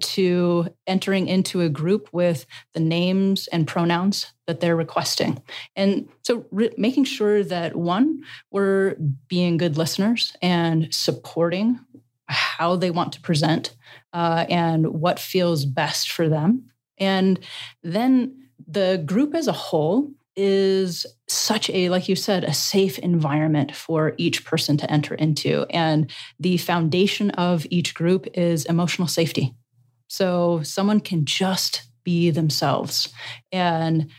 To 0.00 0.68
entering 0.86 1.26
into 1.26 1.62
a 1.62 1.68
group 1.68 2.08
with 2.12 2.46
the 2.74 2.78
names 2.78 3.48
and 3.48 3.66
pronouns 3.66 4.32
that 4.46 4.60
they're 4.60 4.76
requesting. 4.76 5.42
And 5.74 6.08
so, 6.22 6.46
re- 6.52 6.72
making 6.78 7.06
sure 7.06 7.42
that 7.42 7.74
one, 7.74 8.22
we're 8.52 8.94
being 9.26 9.56
good 9.56 9.76
listeners 9.76 10.36
and 10.40 10.94
supporting 10.94 11.80
how 12.28 12.76
they 12.76 12.90
want 12.90 13.12
to 13.14 13.20
present 13.20 13.74
uh, 14.12 14.46
and 14.48 14.86
what 14.88 15.18
feels 15.18 15.64
best 15.64 16.10
for 16.10 16.28
them. 16.28 16.70
And 16.98 17.40
then 17.82 18.48
the 18.66 19.02
group 19.06 19.34
as 19.34 19.46
a 19.46 19.52
whole 19.52 20.10
is 20.36 21.04
such 21.28 21.68
a, 21.70 21.88
like 21.88 22.08
you 22.08 22.14
said, 22.14 22.44
a 22.44 22.54
safe 22.54 22.98
environment 23.00 23.74
for 23.74 24.14
each 24.18 24.44
person 24.44 24.76
to 24.76 24.90
enter 24.90 25.14
into. 25.14 25.66
And 25.70 26.10
the 26.38 26.58
foundation 26.58 27.30
of 27.32 27.66
each 27.70 27.94
group 27.94 28.26
is 28.34 28.64
emotional 28.66 29.08
safety. 29.08 29.54
So 30.06 30.62
someone 30.62 31.00
can 31.00 31.24
just 31.24 31.82
be 32.04 32.30
themselves. 32.30 33.12
And 33.52 34.10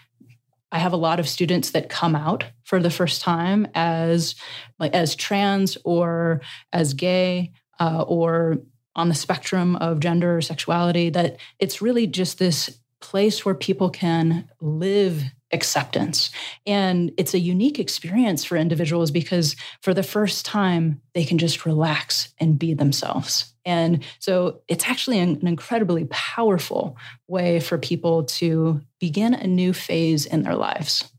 I 0.72 0.80
have 0.80 0.94
a 0.94 0.98
lot 0.98 1.20
of 1.20 1.28
students 1.28 1.72
that 1.72 1.90
come 1.90 2.16
out 2.16 2.46
for 2.64 2.80
the 2.80 2.92
first 2.92 3.22
time 3.22 3.68
as 3.74 4.36
like 4.78 4.94
as 4.94 5.16
trans 5.16 5.78
or 5.84 6.42
as 6.72 6.94
gay 6.94 7.52
uh, 7.80 8.04
or 8.08 8.58
on 8.96 9.10
the 9.10 9.16
spectrum 9.16 9.76
of 9.78 10.00
gender 10.00 10.38
or 10.38 10.42
sexuality, 10.42 11.10
that 11.10 11.38
it's 11.60 11.82
really 11.82 12.08
just 12.08 12.38
this 12.38 12.80
place 13.02 13.46
where 13.46 13.56
people 13.56 13.90
can 13.90 14.50
live 14.60 15.24
acceptance. 15.52 16.30
And 16.66 17.12
it's 17.18 17.34
a 17.34 17.40
unique 17.40 17.80
experience 17.80 18.46
for 18.46 18.56
individuals 18.56 19.10
because 19.10 19.56
for 19.82 19.94
the 19.94 20.04
first 20.04 20.46
time, 20.46 21.02
they 21.14 21.24
can 21.24 21.38
just 21.38 21.66
relax 21.66 22.34
and 22.40 22.60
be 22.60 22.74
themselves. 22.74 23.54
And 23.66 24.04
so 24.20 24.62
it's 24.68 24.88
actually 24.88 25.20
an, 25.20 25.46
incredibly 25.46 26.06
powerful 26.10 26.98
way 27.28 27.60
for 27.60 27.78
people 27.78 28.26
to 28.26 28.82
begin 29.00 29.34
a 29.34 29.48
new 29.48 29.74
phase 29.74 30.26
in 30.26 30.44
their 30.44 30.56
lives. 30.56 31.12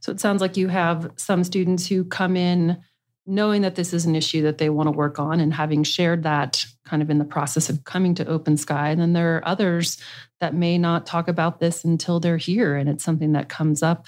So 0.00 0.12
it 0.12 0.20
sounds 0.20 0.40
like 0.40 0.56
you 0.56 0.68
have 0.68 1.10
some 1.16 1.42
students 1.42 1.86
who 1.86 2.04
come 2.04 2.36
in 2.36 2.78
knowing 3.26 3.62
that 3.62 3.74
this 3.74 3.92
is 3.92 4.06
an 4.06 4.14
issue 4.14 4.42
that 4.42 4.58
they 4.58 4.70
want 4.70 4.86
to 4.86 4.92
work 4.92 5.18
on 5.18 5.40
and 5.40 5.52
having 5.52 5.82
shared 5.82 6.22
that 6.22 6.64
kind 6.84 7.02
of 7.02 7.10
in 7.10 7.18
the 7.18 7.24
process 7.24 7.68
of 7.68 7.84
coming 7.84 8.14
to 8.14 8.26
open 8.26 8.56
sky 8.56 8.90
and 8.90 9.00
then 9.00 9.12
there 9.12 9.36
are 9.36 9.48
others 9.48 9.98
that 10.40 10.54
may 10.54 10.78
not 10.78 11.06
talk 11.06 11.28
about 11.28 11.58
this 11.58 11.84
until 11.84 12.20
they're 12.20 12.36
here 12.36 12.76
and 12.76 12.88
it's 12.88 13.04
something 13.04 13.32
that 13.32 13.48
comes 13.48 13.82
up 13.82 14.06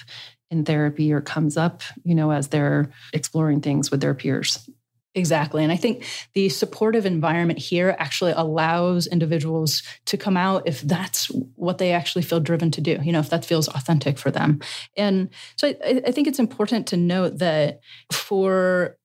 in 0.51 0.65
therapy 0.65 1.13
or 1.13 1.21
comes 1.21 1.57
up 1.57 1.83
you 2.05 2.15
know 2.15 2.31
as 2.31 2.49
they're 2.49 2.91
exploring 3.13 3.61
things 3.61 3.91
with 3.91 4.01
their 4.01 4.15
peers 4.15 4.69
Exactly. 5.15 5.63
And 5.65 5.73
I 5.73 5.77
think 5.77 6.05
the 6.35 6.49
supportive 6.49 7.07
environment 7.07 7.59
here 7.59 7.97
actually 7.99 8.33
allows 8.33 9.07
individuals 9.07 9.83
to 10.07 10.17
come 10.17 10.37
out 10.37 10.63
if 10.67 10.83
that's 10.83 11.27
what 11.57 11.79
they 11.79 11.93
actually 11.93 12.23
feel 12.23 12.41
driven 12.41 12.71
to 12.73 12.81
do, 12.81 12.99
you 13.03 13.11
know, 13.11 13.19
if 13.19 13.31
that 13.31 13.45
feels 13.45 13.69
authentic 13.69 14.19
for 14.19 14.31
them. 14.31 14.61
And 14.97 15.31
so 15.57 15.69
I, 15.69 16.03
I 16.07 16.13
think 16.13 16.29
it's 16.29 16.39
important 16.39 16.87
to 16.89 16.97
note 16.97 17.39
that 17.39 17.81
for 18.13 18.97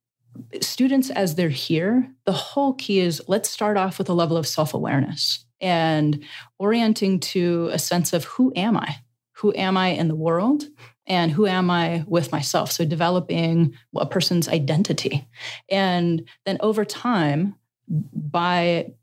students 0.62 1.10
as 1.10 1.36
they're 1.36 1.50
here, 1.50 2.10
the 2.26 2.32
whole 2.32 2.74
key 2.74 3.00
is 3.00 3.22
let's 3.28 3.50
start 3.50 3.78
off 3.78 3.98
with 3.98 4.10
a 4.10 4.14
level 4.14 4.38
of 4.38 4.48
self 4.48 4.74
awareness 4.74 5.46
and 5.62 6.24
orienting 6.60 7.20
to 7.20 7.70
a 7.72 7.80
sense 7.80 8.14
of 8.14 8.26
who 8.26 8.52
am 8.56 8.78
I? 8.78 8.98
Who 9.38 9.54
am 9.56 9.78
I 9.78 9.90
in 9.90 10.08
the 10.08 10.16
world? 10.16 10.66
And 11.06 11.32
who 11.32 11.48
am 11.48 11.70
I 11.70 12.06
with 12.08 12.32
myself? 12.32 12.72
So, 12.72 12.86
developing 12.86 13.74
a 13.96 14.06
person's 14.06 14.48
identity. 14.48 15.28
And 15.70 16.28
then 16.46 16.58
over 16.62 16.86
time, 16.86 17.56
by 17.88 18.94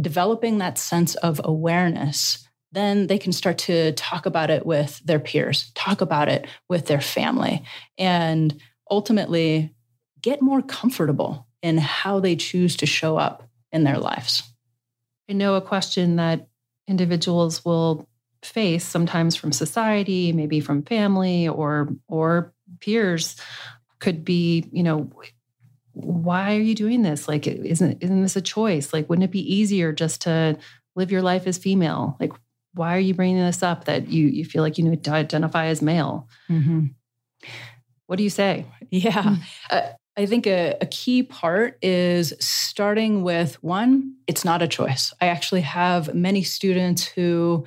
developing 0.00 0.58
that 0.58 0.78
sense 0.78 1.14
of 1.16 1.40
awareness, 1.42 2.46
then 2.72 3.06
they 3.06 3.18
can 3.18 3.32
start 3.32 3.58
to 3.58 3.92
talk 3.92 4.26
about 4.26 4.50
it 4.50 4.66
with 4.66 5.00
their 5.04 5.18
peers, 5.18 5.72
talk 5.74 6.00
about 6.00 6.28
it 6.28 6.46
with 6.68 6.86
their 6.86 7.00
family. 7.00 7.64
And 7.96 8.60
ultimately, 8.90 9.74
get 10.22 10.42
more 10.42 10.62
comfortable 10.62 11.46
in 11.62 11.78
how 11.78 12.20
they 12.20 12.36
choose 12.36 12.76
to 12.76 12.86
show 12.86 13.16
up 13.16 13.48
in 13.72 13.84
their 13.84 13.98
lives. 13.98 14.42
I 15.28 15.34
know 15.34 15.54
a 15.54 15.60
question 15.60 16.16
that 16.16 16.48
individuals 16.86 17.64
will 17.64 18.08
face 18.42 18.84
sometimes 18.84 19.36
from 19.36 19.52
society, 19.52 20.32
maybe 20.32 20.60
from 20.60 20.82
family 20.82 21.48
or 21.48 21.88
or 22.08 22.52
peers 22.80 23.36
could 23.98 24.24
be, 24.24 24.68
you 24.72 24.82
know, 24.82 25.10
why 25.92 26.56
are 26.56 26.60
you 26.60 26.74
doing 26.74 27.02
this? 27.02 27.28
Like 27.28 27.46
isn't 27.46 28.02
isn't 28.02 28.22
this 28.22 28.36
a 28.36 28.40
choice? 28.40 28.92
Like 28.92 29.08
wouldn't 29.08 29.24
it 29.24 29.32
be 29.32 29.54
easier 29.54 29.92
just 29.92 30.22
to 30.22 30.58
live 30.94 31.10
your 31.10 31.22
life 31.22 31.46
as 31.46 31.58
female? 31.58 32.16
Like 32.20 32.32
why 32.74 32.94
are 32.96 33.00
you 33.00 33.14
bringing 33.14 33.38
this 33.38 33.62
up 33.62 33.84
that 33.84 34.08
you 34.08 34.28
you 34.28 34.44
feel 34.44 34.62
like 34.62 34.78
you 34.78 34.84
need 34.84 35.04
to 35.04 35.10
identify 35.10 35.66
as 35.66 35.82
male? 35.82 36.28
Mm-hmm. 36.48 36.86
What 38.06 38.16
do 38.16 38.24
you 38.24 38.30
say? 38.30 38.66
Yeah. 38.90 39.36
Uh, 39.68 39.82
I 40.18 40.26
think 40.26 40.48
a, 40.48 40.76
a, 40.80 40.86
key 40.86 41.22
part 41.22 41.78
is 41.80 42.34
starting 42.40 43.22
with 43.22 43.62
one, 43.62 44.16
it's 44.26 44.44
not 44.44 44.62
a 44.62 44.66
choice. 44.66 45.14
I 45.20 45.28
actually 45.28 45.60
have 45.60 46.12
many 46.12 46.42
students 46.42 47.06
who 47.06 47.64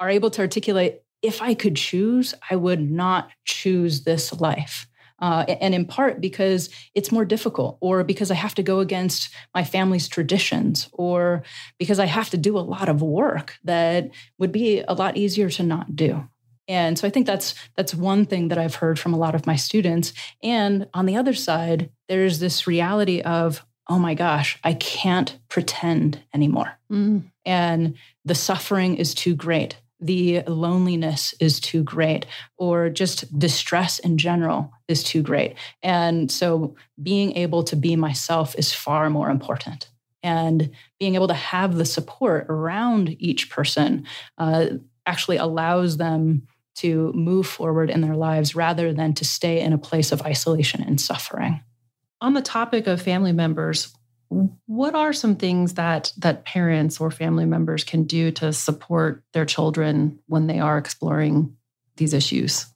are 0.00 0.10
able 0.10 0.28
to 0.30 0.40
articulate 0.40 1.02
if 1.22 1.40
I 1.40 1.54
could 1.54 1.76
choose, 1.76 2.34
I 2.50 2.56
would 2.56 2.80
not 2.80 3.30
choose 3.44 4.02
this 4.02 4.32
life. 4.32 4.88
Uh, 5.20 5.44
and 5.60 5.72
in 5.72 5.86
part 5.86 6.20
because 6.20 6.68
it's 6.96 7.12
more 7.12 7.24
difficult, 7.24 7.78
or 7.80 8.02
because 8.02 8.32
I 8.32 8.34
have 8.34 8.56
to 8.56 8.64
go 8.64 8.80
against 8.80 9.32
my 9.54 9.62
family's 9.62 10.08
traditions, 10.08 10.88
or 10.92 11.44
because 11.78 12.00
I 12.00 12.06
have 12.06 12.28
to 12.30 12.36
do 12.36 12.58
a 12.58 12.68
lot 12.74 12.88
of 12.88 13.02
work 13.02 13.56
that 13.62 14.10
would 14.38 14.50
be 14.50 14.80
a 14.80 14.94
lot 14.94 15.16
easier 15.16 15.48
to 15.50 15.62
not 15.62 15.94
do. 15.94 16.28
And 16.66 16.98
so 16.98 17.06
I 17.06 17.10
think 17.10 17.26
that's 17.26 17.54
that's 17.76 17.94
one 17.94 18.24
thing 18.26 18.48
that 18.48 18.58
I've 18.58 18.76
heard 18.76 18.98
from 18.98 19.12
a 19.12 19.18
lot 19.18 19.34
of 19.34 19.46
my 19.46 19.56
students. 19.56 20.12
And 20.42 20.88
on 20.94 21.06
the 21.06 21.16
other 21.16 21.34
side, 21.34 21.90
there's 22.08 22.38
this 22.38 22.66
reality 22.66 23.20
of, 23.20 23.64
oh 23.88 23.98
my 23.98 24.14
gosh, 24.14 24.58
I 24.64 24.74
can't 24.74 25.38
pretend 25.48 26.22
anymore. 26.32 26.78
Mm. 26.90 27.24
And 27.44 27.94
the 28.24 28.34
suffering 28.34 28.96
is 28.96 29.14
too 29.14 29.34
great. 29.34 29.76
The 30.00 30.42
loneliness 30.42 31.34
is 31.40 31.60
too 31.60 31.82
great, 31.82 32.26
or 32.56 32.90
just 32.90 33.38
distress 33.38 33.98
in 33.98 34.18
general 34.18 34.72
is 34.88 35.02
too 35.02 35.22
great. 35.22 35.54
And 35.82 36.30
so 36.30 36.76
being 37.02 37.36
able 37.36 37.62
to 37.64 37.76
be 37.76 37.96
myself 37.96 38.54
is 38.58 38.72
far 38.72 39.08
more 39.08 39.30
important. 39.30 39.90
And 40.22 40.70
being 40.98 41.14
able 41.14 41.28
to 41.28 41.34
have 41.34 41.76
the 41.76 41.84
support 41.84 42.46
around 42.48 43.16
each 43.18 43.50
person 43.50 44.06
uh, 44.38 44.66
actually 45.06 45.36
allows 45.36 45.98
them 45.98 46.48
to 46.76 47.12
move 47.14 47.46
forward 47.46 47.90
in 47.90 48.00
their 48.00 48.16
lives 48.16 48.54
rather 48.54 48.92
than 48.92 49.14
to 49.14 49.24
stay 49.24 49.60
in 49.60 49.72
a 49.72 49.78
place 49.78 50.12
of 50.12 50.22
isolation 50.22 50.82
and 50.82 51.00
suffering. 51.00 51.60
On 52.20 52.34
the 52.34 52.42
topic 52.42 52.86
of 52.86 53.02
family 53.02 53.32
members, 53.32 53.94
what 54.66 54.94
are 54.94 55.12
some 55.12 55.36
things 55.36 55.74
that 55.74 56.12
that 56.18 56.44
parents 56.44 57.00
or 57.00 57.10
family 57.10 57.44
members 57.44 57.84
can 57.84 58.04
do 58.04 58.30
to 58.32 58.52
support 58.52 59.22
their 59.32 59.44
children 59.44 60.18
when 60.26 60.46
they 60.46 60.58
are 60.58 60.78
exploring 60.78 61.56
these 61.96 62.14
issues? 62.14 62.66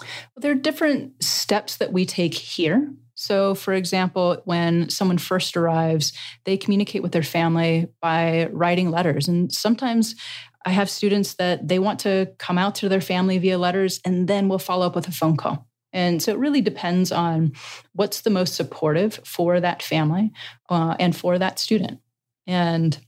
Well, 0.00 0.40
there 0.40 0.52
are 0.52 0.56
different 0.56 1.22
steps 1.22 1.76
that 1.76 1.92
we 1.92 2.04
take 2.04 2.34
here. 2.34 2.92
So, 3.14 3.54
for 3.54 3.72
example, 3.72 4.42
when 4.44 4.90
someone 4.90 5.18
first 5.18 5.56
arrives, 5.56 6.12
they 6.44 6.56
communicate 6.56 7.02
with 7.02 7.12
their 7.12 7.22
family 7.22 7.88
by 8.02 8.48
writing 8.50 8.90
letters. 8.90 9.28
And 9.28 9.52
sometimes 9.52 10.16
I 10.64 10.70
have 10.70 10.88
students 10.88 11.34
that 11.34 11.66
they 11.68 11.78
want 11.78 12.00
to 12.00 12.32
come 12.38 12.58
out 12.58 12.76
to 12.76 12.88
their 12.88 13.00
family 13.00 13.38
via 13.38 13.58
letters, 13.58 14.00
and 14.04 14.26
then 14.28 14.48
we'll 14.48 14.58
follow 14.58 14.86
up 14.86 14.94
with 14.94 15.08
a 15.08 15.12
phone 15.12 15.36
call. 15.36 15.66
And 15.92 16.20
so 16.20 16.32
it 16.32 16.38
really 16.38 16.60
depends 16.60 17.12
on 17.12 17.52
what's 17.92 18.22
the 18.22 18.30
most 18.30 18.54
supportive 18.54 19.20
for 19.24 19.60
that 19.60 19.82
family 19.82 20.32
uh, 20.68 20.96
and 20.98 21.14
for 21.14 21.38
that 21.38 21.58
student. 21.58 22.00
And 22.46 22.98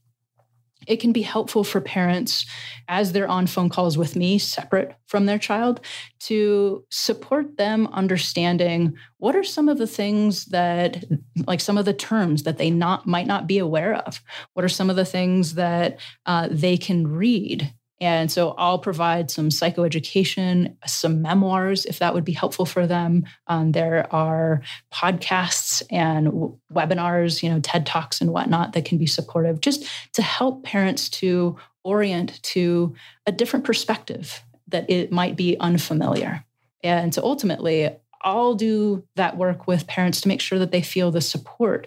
it 0.86 1.00
can 1.00 1.12
be 1.12 1.22
helpful 1.22 1.64
for 1.64 1.80
parents 1.80 2.46
as 2.88 3.12
they're 3.12 3.28
on 3.28 3.46
phone 3.46 3.68
calls 3.68 3.98
with 3.98 4.16
me 4.16 4.38
separate 4.38 4.94
from 5.06 5.26
their 5.26 5.38
child 5.38 5.80
to 6.20 6.84
support 6.90 7.56
them 7.56 7.86
understanding 7.88 8.94
what 9.18 9.36
are 9.36 9.44
some 9.44 9.68
of 9.68 9.78
the 9.78 9.86
things 9.86 10.46
that 10.46 11.04
like 11.46 11.60
some 11.60 11.78
of 11.78 11.84
the 11.84 11.94
terms 11.94 12.44
that 12.44 12.58
they 12.58 12.70
not 12.70 13.06
might 13.06 13.26
not 13.26 13.46
be 13.46 13.58
aware 13.58 13.94
of. 13.94 14.20
What 14.54 14.64
are 14.64 14.68
some 14.68 14.90
of 14.90 14.96
the 14.96 15.04
things 15.04 15.54
that 15.54 15.98
uh, 16.26 16.48
they 16.50 16.76
can 16.76 17.06
read 17.06 17.72
and 18.00 18.30
so 18.30 18.54
I'll 18.58 18.78
provide 18.78 19.30
some 19.30 19.48
psychoeducation, 19.48 20.76
some 20.86 21.22
memoirs, 21.22 21.86
if 21.86 21.98
that 22.00 22.12
would 22.12 22.24
be 22.24 22.32
helpful 22.32 22.66
for 22.66 22.86
them. 22.86 23.24
Um, 23.46 23.72
there 23.72 24.06
are 24.14 24.60
podcasts 24.92 25.82
and 25.90 26.26
w- 26.26 26.58
webinars, 26.72 27.42
you 27.42 27.48
know, 27.48 27.60
TED 27.60 27.86
Talks 27.86 28.20
and 28.20 28.32
whatnot 28.32 28.74
that 28.74 28.84
can 28.84 28.98
be 28.98 29.06
supportive 29.06 29.60
just 29.60 29.86
to 30.12 30.22
help 30.22 30.62
parents 30.62 31.08
to 31.08 31.56
orient 31.84 32.42
to 32.42 32.94
a 33.26 33.32
different 33.32 33.64
perspective 33.64 34.42
that 34.68 34.90
it 34.90 35.10
might 35.10 35.36
be 35.36 35.56
unfamiliar. 35.58 36.44
And 36.82 37.14
so 37.14 37.22
ultimately, 37.22 37.88
I'll 38.22 38.54
do 38.54 39.04
that 39.14 39.36
work 39.36 39.66
with 39.66 39.86
parents 39.86 40.20
to 40.22 40.28
make 40.28 40.40
sure 40.40 40.58
that 40.58 40.72
they 40.72 40.82
feel 40.82 41.10
the 41.10 41.20
support 41.20 41.86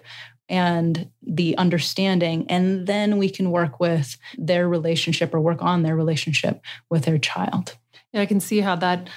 and 0.50 1.08
the 1.22 1.56
understanding. 1.56 2.44
And 2.50 2.86
then 2.86 3.16
we 3.16 3.30
can 3.30 3.50
work 3.50 3.80
with 3.80 4.18
their 4.36 4.68
relationship 4.68 5.32
or 5.32 5.40
work 5.40 5.62
on 5.62 5.82
their 5.82 5.96
relationship 5.96 6.60
with 6.90 7.04
their 7.04 7.18
child. 7.18 7.76
Yeah, 8.12 8.20
I 8.22 8.26
can 8.26 8.40
see 8.40 8.60
how 8.60 8.76
that 8.76 9.08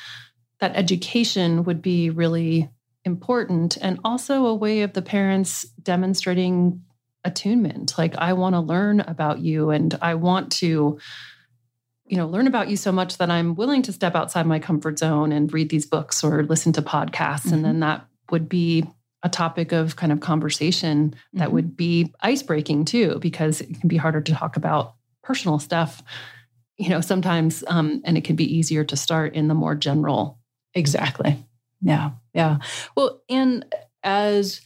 that 0.60 0.76
education 0.78 1.66
would 1.66 1.82
be 1.82 2.10
really 2.10 2.70
important 3.04 3.78
and 3.82 4.00
also 4.06 4.46
a 4.46 4.56
way 4.56 4.84
of 4.84 4.94
the 4.94 5.02
parents 5.02 5.64
demonstrating 5.82 6.82
attunement 7.26 7.98
like 7.98 8.16
i 8.16 8.32
want 8.32 8.56
to 8.56 8.62
learn 8.62 9.02
about 9.02 9.40
you 9.40 9.72
and 9.72 9.98
i 10.02 10.16
want 10.16 10.52
to 10.52 10.98
you 12.06 12.18
know 12.18 12.28
learn 12.28 12.48
about 12.48 12.70
you 12.70 12.78
so 12.78 12.94
much 12.94 13.18
that 13.18 13.30
i'm 13.30 13.56
willing 13.56 13.82
to 13.82 13.92
step 13.92 14.16
outside 14.16 14.46
my 14.46 14.60
comfort 14.60 15.00
zone 15.00 15.32
and 15.34 15.54
read 15.54 15.70
these 15.70 15.86
books 15.86 16.24
or 16.24 16.44
listen 16.44 16.72
to 16.72 16.82
podcasts 16.82 17.46
mm-hmm. 17.46 17.56
and 17.56 17.66
then 17.66 17.80
that 17.82 18.06
would 18.30 18.48
be 18.48 18.86
a 19.24 19.30
topic 19.30 19.72
of 19.72 19.96
kind 19.96 20.12
of 20.12 20.20
conversation 20.20 21.16
that 21.34 21.46
mm-hmm. 21.46 21.54
would 21.54 21.78
be 21.78 22.14
ice 22.22 22.44
breaking 22.44 22.86
too, 22.86 23.18
because 23.20 23.62
it 23.62 23.80
can 23.80 23.88
be 23.88 23.98
harder 23.98 24.22
to 24.22 24.34
talk 24.34 24.58
about 24.58 24.96
personal 25.24 25.60
stuff, 25.60 26.04
you 26.78 26.90
know, 26.90 27.02
sometimes, 27.02 27.64
um, 27.68 28.02
and 28.04 28.18
it 28.18 28.26
can 28.26 28.36
be 28.36 28.58
easier 28.58 28.84
to 28.84 28.98
start 28.98 29.34
in 29.34 29.48
the 29.48 29.54
more 29.54 29.76
general. 29.76 30.40
Exactly. 30.74 31.44
Yeah. 31.82 32.12
Yeah. 32.34 32.58
Well, 32.96 33.22
and 33.30 33.66
as 34.04 34.62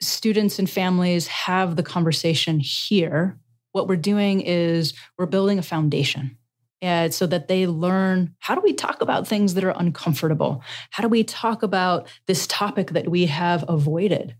students 0.00 0.58
and 0.58 0.70
families 0.70 1.26
have 1.26 1.74
the 1.74 1.82
conversation 1.82 2.60
here, 2.60 3.38
what 3.72 3.88
we're 3.88 3.96
doing 3.96 4.40
is 4.40 4.94
we're 5.18 5.26
building 5.26 5.58
a 5.58 5.62
foundation 5.62 6.38
and 6.86 7.12
so 7.12 7.26
that 7.26 7.48
they 7.48 7.66
learn 7.66 8.32
how 8.38 8.54
do 8.54 8.60
we 8.60 8.72
talk 8.72 9.02
about 9.02 9.26
things 9.26 9.54
that 9.54 9.64
are 9.64 9.74
uncomfortable? 9.76 10.62
How 10.90 11.02
do 11.02 11.08
we 11.08 11.24
talk 11.24 11.64
about 11.64 12.06
this 12.26 12.46
topic 12.46 12.92
that 12.92 13.08
we 13.08 13.26
have 13.26 13.64
avoided? 13.66 14.36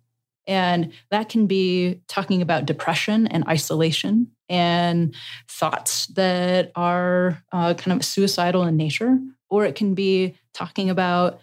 And 0.46 0.92
that 1.11 1.28
can 1.28 1.48
be 1.48 2.02
talking 2.06 2.42
about 2.42 2.64
depression 2.64 3.26
and 3.26 3.42
isolation 3.48 4.30
and 4.48 5.12
thoughts 5.48 6.06
that 6.14 6.70
are 6.76 7.42
uh, 7.50 7.74
kind 7.74 7.96
of 7.96 8.04
suicidal 8.04 8.62
in 8.62 8.76
nature, 8.76 9.18
or 9.50 9.64
it 9.64 9.74
can 9.74 9.94
be 9.94 10.37
talking 10.54 10.88
about 10.88 11.40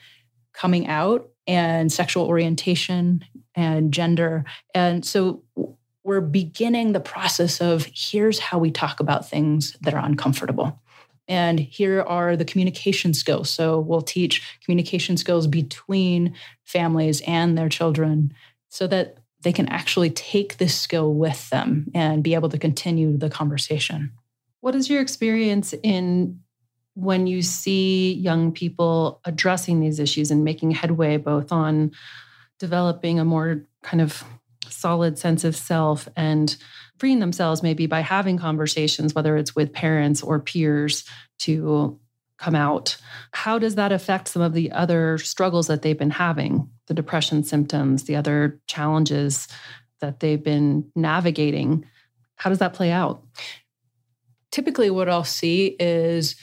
coming 0.53 0.87
out 0.87 1.29
and 1.47 1.91
sexual 1.91 2.25
orientation 2.25 3.25
and 3.55 3.91
gender. 3.91 4.45
And 4.73 5.03
so 5.03 5.43
we're 6.05 6.21
beginning 6.21 6.93
the 6.93 7.01
process 7.01 7.59
of 7.59 7.89
here's 7.93 8.39
how 8.39 8.57
we 8.57 8.71
talk 8.71 9.01
about 9.01 9.29
things 9.29 9.75
that 9.81 9.93
are 9.93 10.05
uncomfortable. 10.05 10.79
And 11.27 11.59
here 11.59 12.01
are 12.01 12.36
the 12.36 12.45
communication 12.45 13.13
skills. 13.13 13.49
So 13.49 13.79
we'll 13.79 14.01
teach 14.01 14.41
communication 14.63 15.17
skills 15.17 15.47
between 15.47 16.36
families 16.65 17.21
and 17.25 17.57
their 17.57 17.69
children 17.69 18.33
so 18.69 18.88
that 18.88 19.17
they 19.41 19.53
can 19.53 19.67
actually 19.69 20.09
take 20.09 20.57
this 20.57 20.75
skill 20.75 21.13
with 21.13 21.49
them 21.49 21.91
and 21.93 22.23
be 22.23 22.33
able 22.33 22.49
to 22.49 22.57
continue 22.57 23.17
the 23.17 23.29
conversation. 23.29 24.12
What 24.62 24.75
is 24.75 24.89
your 24.89 25.01
experience 25.01 25.73
in 25.83 26.39
when 26.95 27.27
you 27.27 27.41
see 27.41 28.13
young 28.13 28.51
people 28.51 29.19
addressing 29.25 29.79
these 29.79 29.99
issues 29.99 30.31
and 30.31 30.43
making 30.43 30.71
headway 30.71 31.17
both 31.17 31.51
on 31.51 31.91
developing 32.59 33.19
a 33.19 33.25
more 33.25 33.65
kind 33.81 34.01
of 34.01 34.23
solid 34.73 35.17
sense 35.17 35.43
of 35.43 35.55
self 35.55 36.07
and 36.15 36.55
freeing 36.97 37.19
themselves 37.19 37.63
maybe 37.63 37.86
by 37.86 38.01
having 38.01 38.38
conversations, 38.38 39.13
whether 39.13 39.38
it's 39.38 39.55
with 39.55 39.73
parents 39.73 40.21
or 40.21 40.39
peers, 40.39 41.03
to 41.39 41.99
come 42.38 42.55
out. 42.55 42.97
How 43.31 43.57
does 43.57 43.75
that 43.75 43.91
affect 43.91 44.27
some 44.27 44.41
of 44.41 44.53
the 44.53 44.71
other 44.71 45.17
struggles 45.17 45.67
that 45.67 45.81
they've 45.81 45.97
been 45.97 46.09
having, 46.09 46.69
the 46.88 46.93
depression 46.93 47.43
symptoms, 47.43 48.03
the 48.03 48.15
other 48.15 48.59
challenges 48.67 49.47
that 50.01 50.19
they've 50.19 50.43
been 50.43 50.91
navigating? 50.95 51.86
How 52.36 52.49
does 52.49 52.59
that 52.59 52.73
play 52.73 52.91
out? 52.91 53.23
Typically, 54.51 54.89
what 54.89 55.09
I'll 55.09 55.23
see 55.23 55.75
is 55.79 56.36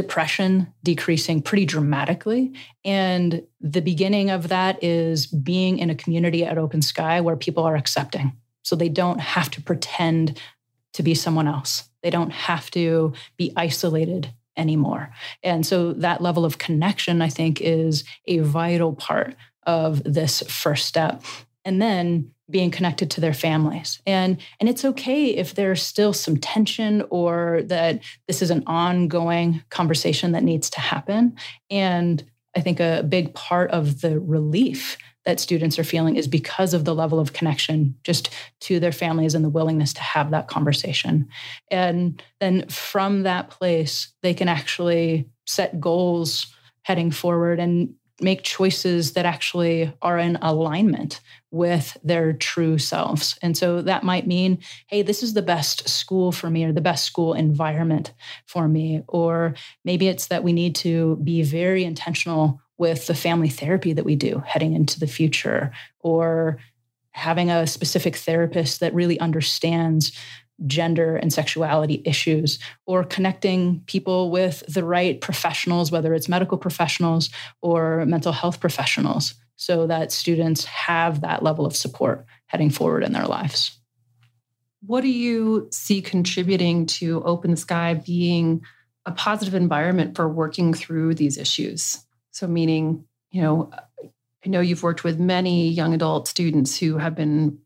depression 0.00 0.72
decreasing 0.82 1.42
pretty 1.42 1.66
dramatically. 1.66 2.52
And 2.84 3.42
the 3.60 3.82
beginning 3.82 4.30
of 4.30 4.48
that 4.48 4.82
is 4.82 5.26
being 5.26 5.78
in 5.78 5.90
a 5.90 5.94
community 5.94 6.44
at 6.44 6.56
Open 6.56 6.80
Sky 6.80 7.20
where 7.20 7.36
people 7.36 7.64
are 7.64 7.76
accepting. 7.76 8.32
So 8.62 8.76
they 8.76 8.88
don't 8.88 9.20
have 9.20 9.50
to 9.50 9.62
pretend 9.62 10.40
to 10.94 11.02
be 11.02 11.14
someone 11.14 11.46
else. 11.46 11.88
They 12.02 12.10
don't 12.10 12.30
have 12.30 12.70
to 12.70 13.12
be 13.36 13.52
isolated 13.56 14.32
anymore. 14.56 15.10
And 15.42 15.66
so 15.66 15.92
that 15.92 16.22
level 16.22 16.44
of 16.44 16.58
connection, 16.58 17.20
I 17.20 17.28
think, 17.28 17.60
is 17.60 18.04
a 18.26 18.38
vital 18.38 18.94
part 18.94 19.34
of 19.66 20.02
this 20.04 20.42
first 20.48 20.86
step. 20.86 21.22
And 21.64 21.80
then 21.80 22.32
being 22.50 22.70
connected 22.70 23.10
to 23.12 23.20
their 23.20 23.34
families. 23.34 24.00
And 24.06 24.38
and 24.58 24.68
it's 24.68 24.84
okay 24.84 25.26
if 25.26 25.54
there's 25.54 25.82
still 25.82 26.12
some 26.12 26.36
tension 26.36 27.04
or 27.10 27.62
that 27.64 28.00
this 28.26 28.42
is 28.42 28.50
an 28.50 28.62
ongoing 28.66 29.62
conversation 29.70 30.32
that 30.32 30.42
needs 30.42 30.68
to 30.70 30.80
happen. 30.80 31.36
And 31.70 32.24
I 32.56 32.60
think 32.60 32.80
a 32.80 33.04
big 33.08 33.34
part 33.34 33.70
of 33.70 34.00
the 34.00 34.18
relief 34.18 34.98
that 35.24 35.38
students 35.38 35.78
are 35.78 35.84
feeling 35.84 36.16
is 36.16 36.26
because 36.26 36.72
of 36.72 36.84
the 36.84 36.94
level 36.94 37.20
of 37.20 37.32
connection 37.32 37.94
just 38.04 38.30
to 38.60 38.80
their 38.80 38.92
families 38.92 39.34
and 39.34 39.44
the 39.44 39.50
willingness 39.50 39.92
to 39.92 40.00
have 40.00 40.30
that 40.30 40.48
conversation. 40.48 41.28
And 41.70 42.22
then 42.40 42.66
from 42.68 43.22
that 43.24 43.50
place, 43.50 44.12
they 44.22 44.34
can 44.34 44.48
actually 44.48 45.28
set 45.46 45.80
goals 45.80 46.46
heading 46.82 47.10
forward 47.10 47.60
and 47.60 47.94
make 48.22 48.42
choices 48.42 49.12
that 49.12 49.26
actually 49.26 49.92
are 50.02 50.18
in 50.18 50.36
alignment 50.42 51.20
with 51.50 51.96
their 52.04 52.32
true 52.32 52.78
selves. 52.78 53.38
And 53.42 53.56
so 53.56 53.82
that 53.82 54.04
might 54.04 54.26
mean, 54.26 54.58
hey, 54.86 55.02
this 55.02 55.22
is 55.22 55.34
the 55.34 55.42
best 55.42 55.88
school 55.88 56.30
for 56.32 56.48
me 56.48 56.64
or 56.64 56.72
the 56.72 56.80
best 56.80 57.04
school 57.04 57.34
environment 57.34 58.12
for 58.46 58.68
me. 58.68 59.02
Or 59.08 59.54
maybe 59.84 60.08
it's 60.08 60.28
that 60.28 60.44
we 60.44 60.52
need 60.52 60.74
to 60.76 61.16
be 61.16 61.42
very 61.42 61.84
intentional 61.84 62.60
with 62.78 63.06
the 63.06 63.14
family 63.14 63.48
therapy 63.48 63.92
that 63.92 64.04
we 64.04 64.16
do 64.16 64.42
heading 64.46 64.74
into 64.74 64.98
the 64.98 65.06
future 65.06 65.70
or 66.00 66.58
having 67.12 67.50
a 67.50 67.66
specific 67.66 68.16
therapist 68.16 68.80
that 68.80 68.94
really 68.94 69.18
understands 69.20 70.12
gender 70.66 71.16
and 71.16 71.32
sexuality 71.32 72.02
issues 72.04 72.58
or 72.86 73.04
connecting 73.04 73.80
people 73.86 74.30
with 74.30 74.62
the 74.68 74.84
right 74.84 75.20
professionals, 75.20 75.90
whether 75.90 76.14
it's 76.14 76.28
medical 76.28 76.58
professionals 76.58 77.30
or 77.62 78.04
mental 78.06 78.32
health 78.32 78.60
professionals, 78.60 79.34
so 79.56 79.86
that 79.86 80.12
students 80.12 80.64
have 80.64 81.20
that 81.20 81.42
level 81.42 81.66
of 81.66 81.76
support 81.76 82.24
heading 82.46 82.70
forward 82.70 83.04
in 83.04 83.12
their 83.12 83.26
lives. 83.26 83.78
what 84.86 85.02
do 85.02 85.08
you 85.08 85.68
see 85.70 86.00
contributing 86.00 86.86
to 86.86 87.22
Open 87.24 87.56
Sky 87.56 87.94
being 87.94 88.62
a 89.04 89.12
positive 89.12 89.54
environment 89.54 90.16
for 90.16 90.28
working 90.28 90.72
through 90.72 91.14
these 91.14 91.36
issues? 91.36 92.04
So, 92.30 92.46
meaning, 92.46 93.04
you 93.30 93.42
know, 93.42 93.70
I 94.44 94.48
know 94.48 94.60
you've 94.60 94.82
worked 94.82 95.04
with 95.04 95.20
many 95.20 95.68
young 95.68 95.92
adult 95.92 96.28
students 96.28 96.78
who 96.78 96.96
have 96.96 97.14
been 97.14 97.58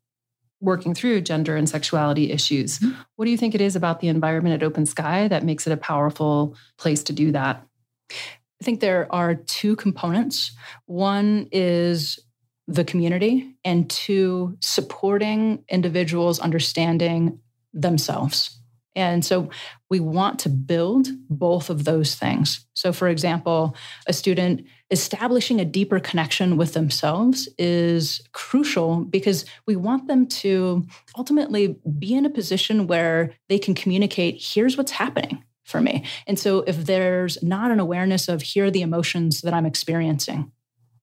working 0.64 0.94
through 0.94 1.20
gender 1.20 1.56
and 1.56 1.68
sexuality 1.68 2.32
issues. 2.32 2.78
Mm-hmm. 2.78 3.00
What 3.16 3.26
do 3.26 3.30
you 3.30 3.36
think 3.36 3.54
it 3.54 3.60
is 3.60 3.76
about 3.76 4.00
the 4.00 4.08
environment 4.08 4.60
at 4.60 4.66
Open 4.66 4.86
Sky 4.86 5.28
that 5.28 5.44
makes 5.44 5.66
it 5.66 5.72
a 5.72 5.76
powerful 5.76 6.56
place 6.78 7.02
to 7.04 7.12
do 7.12 7.32
that? 7.32 7.64
I 8.10 8.64
think 8.64 8.80
there 8.80 9.06
are 9.12 9.34
two 9.34 9.76
components. 9.76 10.52
One 10.86 11.48
is 11.52 12.18
the 12.66 12.84
community, 12.84 13.54
and 13.62 13.90
two, 13.90 14.56
supporting 14.60 15.62
individuals 15.68 16.38
understanding 16.38 17.40
themselves. 17.74 18.58
And 18.96 19.22
so 19.22 19.50
we 19.94 20.00
want 20.00 20.40
to 20.40 20.48
build 20.48 21.06
both 21.30 21.70
of 21.70 21.84
those 21.84 22.16
things. 22.16 22.66
So, 22.74 22.92
for 22.92 23.06
example, 23.06 23.76
a 24.08 24.12
student 24.12 24.66
establishing 24.90 25.60
a 25.60 25.64
deeper 25.64 26.00
connection 26.00 26.56
with 26.56 26.74
themselves 26.74 27.48
is 27.58 28.20
crucial 28.32 29.04
because 29.04 29.44
we 29.68 29.76
want 29.76 30.08
them 30.08 30.26
to 30.42 30.84
ultimately 31.16 31.76
be 31.96 32.12
in 32.12 32.26
a 32.26 32.30
position 32.30 32.88
where 32.88 33.34
they 33.48 33.56
can 33.56 33.72
communicate 33.72 34.42
here's 34.42 34.76
what's 34.76 34.90
happening 34.90 35.44
for 35.62 35.80
me. 35.80 36.04
And 36.26 36.36
so, 36.36 36.64
if 36.66 36.86
there's 36.86 37.40
not 37.40 37.70
an 37.70 37.78
awareness 37.78 38.28
of 38.28 38.42
here 38.42 38.64
are 38.64 38.72
the 38.72 38.82
emotions 38.82 39.42
that 39.42 39.54
I'm 39.54 39.64
experiencing, 39.64 40.50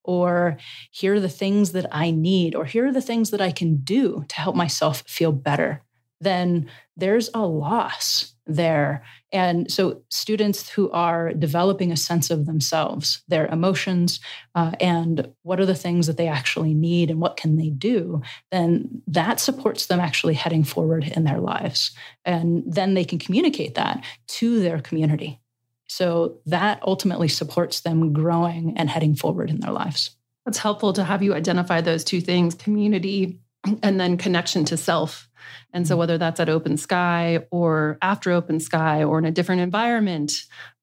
or 0.04 0.58
here 0.92 1.14
are 1.14 1.22
the 1.22 1.30
things 1.30 1.72
that 1.72 1.86
I 1.94 2.12
need, 2.12 2.56
or 2.56 2.66
here 2.66 2.88
are 2.88 2.92
the 2.92 3.00
things 3.00 3.30
that 3.30 3.40
I 3.40 3.52
can 3.52 3.78
do 3.78 4.26
to 4.28 4.36
help 4.36 4.58
myself 4.58 5.02
feel 5.08 5.32
better, 5.32 5.82
then 6.20 6.70
there's 6.98 7.30
a 7.34 7.46
loss 7.46 8.36
there. 8.56 9.04
And 9.32 9.72
so, 9.72 10.02
students 10.10 10.70
who 10.70 10.90
are 10.92 11.34
developing 11.34 11.92
a 11.92 11.98
sense 11.98 12.30
of 12.30 12.46
themselves, 12.46 13.24
their 13.28 13.48
emotions, 13.48 14.20
uh, 14.56 14.72
and 14.80 15.32
what 15.44 15.60
are 15.60 15.66
the 15.66 15.76
things 15.76 16.08
that 16.08 16.18
they 16.18 16.28
actually 16.28 16.74
need 16.74 17.10
and 17.10 17.20
what 17.20 17.38
can 17.38 17.58
they 17.58 17.70
do, 17.70 18.22
then 18.52 19.02
that 19.08 19.40
supports 19.40 19.88
them 19.88 20.00
actually 20.00 20.34
heading 20.34 20.64
forward 20.64 21.12
in 21.16 21.24
their 21.24 21.40
lives. 21.40 21.92
And 22.26 22.64
then 22.66 22.94
they 22.94 23.06
can 23.06 23.20
communicate 23.20 23.76
that 23.76 24.04
to 24.28 24.62
their 24.62 24.80
community. 24.80 25.40
So, 25.88 26.38
that 26.46 26.82
ultimately 26.84 27.28
supports 27.28 27.82
them 27.82 28.14
growing 28.14 28.78
and 28.78 28.90
heading 28.90 29.16
forward 29.16 29.50
in 29.50 29.60
their 29.60 29.72
lives. 29.72 30.12
That's 30.46 30.58
helpful 30.58 30.94
to 30.94 31.04
have 31.04 31.22
you 31.22 31.34
identify 31.34 31.82
those 31.82 32.04
two 32.04 32.22
things 32.22 32.56
community 32.56 33.41
and 33.84 34.00
then 34.00 34.18
connection 34.18 34.66
to 34.66 34.78
self 34.78 35.30
and 35.74 35.88
so, 35.88 35.94
mm-hmm. 35.94 36.00
whether 36.00 36.18
that's 36.18 36.40
at 36.40 36.50
open 36.50 36.78
sky 36.78 37.46
or 37.52 37.98
after 38.02 38.32
open 38.32 38.60
sky 38.60 39.04
or 39.04 39.20
in 39.20 39.26
a 39.26 39.32
different 39.32 39.62
environment, 39.62 40.34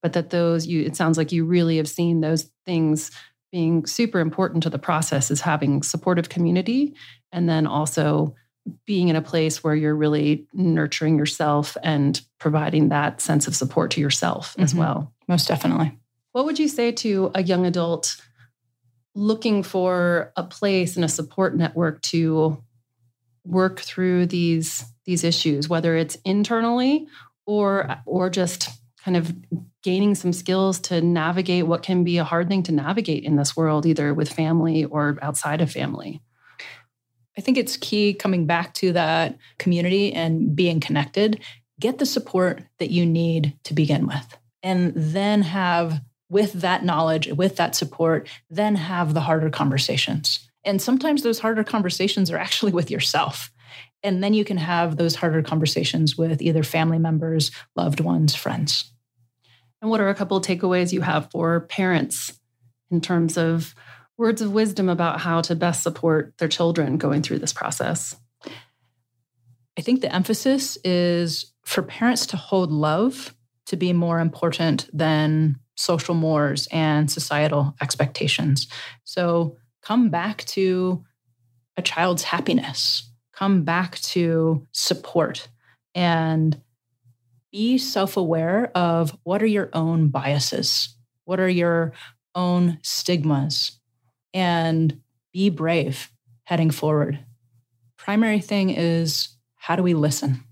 but 0.03 0.12
that 0.14 0.31
those 0.31 0.67
you, 0.67 0.83
it 0.83 0.97
sounds 0.97 1.19
like 1.19 1.33
you 1.33 1.45
really 1.45 1.77
have 1.77 1.88
seen 1.88 2.21
those 2.21 2.51
things 2.64 3.11
being 3.53 3.87
super 3.87 4.21
important 4.21 4.62
to 4.62 4.71
the 4.71 4.79
process 4.79 5.31
is 5.31 5.41
having 5.41 5.83
supportive 5.83 6.29
community 6.29 6.95
and 7.33 7.49
then 7.49 7.67
also 7.67 8.35
being 8.85 9.09
in 9.09 9.17
a 9.17 9.23
place 9.23 9.64
where 9.64 9.75
you're 9.75 9.97
really 9.97 10.47
nurturing 10.53 11.17
yourself 11.17 11.75
and 11.83 12.21
providing 12.38 12.91
that 12.91 13.23
sense 13.23 13.47
of 13.47 13.57
support 13.57 13.91
to 13.91 14.01
yourself 14.01 14.53
mm-hmm. 14.53 14.62
as 14.62 14.75
well. 14.75 15.12
Most 15.27 15.49
definitely. 15.49 15.97
What 16.33 16.45
would 16.45 16.59
you 16.59 16.69
say 16.69 16.93
to 16.93 17.31
a 17.35 17.43
young 17.43 17.64
adult 17.64 18.21
looking 19.14 19.62
for 19.62 20.33
a 20.37 20.43
place 20.43 20.97
and 20.97 21.05
a 21.05 21.09
support 21.09 21.57
network 21.57 22.03
to 22.03 22.62
work 23.49 23.81
through 23.81 24.27
these 24.27 24.85
these 25.07 25.25
issues 25.25 25.69
whether 25.69 25.97
it's 25.97 26.17
internally 26.25 27.07
or 27.47 27.97
or 28.05 28.29
just 28.29 28.69
kind 29.03 29.17
of 29.17 29.35
gaining 29.83 30.15
some 30.15 30.33
skills 30.33 30.81
to 30.81 31.01
navigate 31.01 31.67
what 31.67 31.83
can 31.83 32.05
be 32.05 32.19
a 32.19 32.25
hard 32.25 32.49
thing 32.49 32.63
to 32.65 32.73
navigate 32.73 33.25
in 33.25 33.37
this 33.37 33.57
world 33.57 33.87
either 33.87 34.13
with 34.13 34.31
family 34.31 34.85
or 34.85 35.19
outside 35.23 35.61
of 35.61 35.71
family. 35.71 36.21
I 37.37 37.41
think 37.41 37.57
it's 37.57 37.77
key 37.77 38.15
coming 38.15 38.47
back 38.47 38.75
to 38.75 38.93
that 38.93 39.39
community 39.59 40.13
and 40.13 40.55
being 40.55 40.81
connected. 40.81 41.41
Get 41.81 41.99
the 41.99 42.07
support 42.07 42.65
that 42.79 42.91
you 42.91 43.07
need 43.07 43.57
to 43.65 43.75
begin 43.75 44.07
with 44.07 44.37
and 44.63 44.93
then 44.95 45.43
have 45.43 46.03
with 46.29 46.53
that 46.55 46.85
knowledge 46.85 47.29
with 47.29 47.57
that 47.57 47.75
support 47.75 48.29
then 48.51 48.75
have 48.75 49.15
the 49.15 49.21
harder 49.21 49.49
conversations 49.49 50.48
and 50.69 50.83
sometimes 50.83 51.23
those 51.23 51.39
harder 51.39 51.65
conversations 51.65 52.31
are 52.31 52.37
actually 52.37 52.73
with 52.73 52.91
yourself. 52.91 53.51
And 54.03 54.23
then 54.23 54.35
you 54.35 54.45
can 54.45 54.59
have 54.59 54.99
those 54.99 55.15
harder 55.15 55.43
conversations 55.43 56.19
with 56.19 56.43
either 56.43 56.63
family 56.63 56.99
members, 56.99 57.51
loved 57.75 58.01
ones, 58.01 58.35
friends. 58.35 58.93
And 59.81 59.91
what 59.91 60.01
are 60.01 60.11
a 60.11 60.15
couple 60.15 60.37
of 60.37 60.45
takeaways 60.45 60.93
you 60.93 61.01
have 61.01 61.31
for 61.31 61.61
parents 61.61 62.39
in 62.91 63.01
terms 63.01 63.39
of 63.39 63.75
words 64.19 64.43
of 64.43 64.53
wisdom 64.53 64.91
about 64.91 65.21
how 65.21 65.41
to 65.41 65.57
best 65.57 65.83
support 65.83 66.35
their 66.37 66.49
children 66.49 66.99
going 66.99 67.23
through 67.23 67.39
this 67.39 67.55
process? 67.55 68.15
I 68.45 69.81
think 69.81 70.03
the 70.03 70.15
emphasis 70.15 70.77
is 70.85 71.51
for 71.65 71.83
parents 71.83 72.27
to 72.27 72.37
hold 72.37 72.71
love 72.71 73.35
to 73.67 73.77
be 73.77 73.95
more 73.95 74.21
important 74.21 74.91
than 74.93 75.57
social 75.77 76.15
mores 76.15 76.69
and 76.71 77.11
societal 77.11 77.75
expectations. 77.81 78.67
So 79.05 79.57
come 79.83 80.11
back 80.11 80.45
to 80.47 81.05
a 81.77 81.83
child's 81.83 82.25
happiness, 82.25 83.11
come 83.33 83.62
back 83.62 83.99
to 84.01 84.67
support, 84.73 85.49
and 85.95 86.61
be 87.53 87.79
self 87.79 88.17
aware 88.17 88.71
of 88.75 89.17
what 89.23 89.43
are 89.43 89.47
your 89.47 89.71
own 89.73 90.09
biases, 90.09 90.95
what 91.25 91.41
are 91.41 91.49
your 91.49 91.93
own 92.35 92.79
stigmas, 92.83 93.79
and 94.35 95.01
be 95.33 95.51
brave 95.51 96.11
heading 96.45 96.71
forward. 96.71 97.19
Primary 97.97 98.41
thing 98.41 98.71
is 98.71 99.29
how 99.57 99.77
do 99.77 99.83
we 99.83 99.95
listen? 99.95 100.43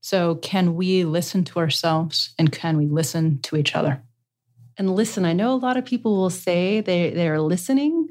So, 0.00 0.36
can 0.36 0.74
we 0.76 1.04
listen 1.04 1.44
to 1.44 1.58
ourselves 1.58 2.34
and 2.38 2.50
can 2.50 2.78
we 2.78 2.86
listen 2.86 3.40
to 3.42 3.56
each 3.56 3.74
other? 3.74 4.02
And 4.78 4.94
listen. 4.94 5.24
I 5.24 5.32
know 5.32 5.52
a 5.52 5.56
lot 5.56 5.76
of 5.76 5.84
people 5.84 6.16
will 6.16 6.30
say 6.30 6.80
they, 6.80 7.10
they're 7.10 7.40
listening, 7.40 8.08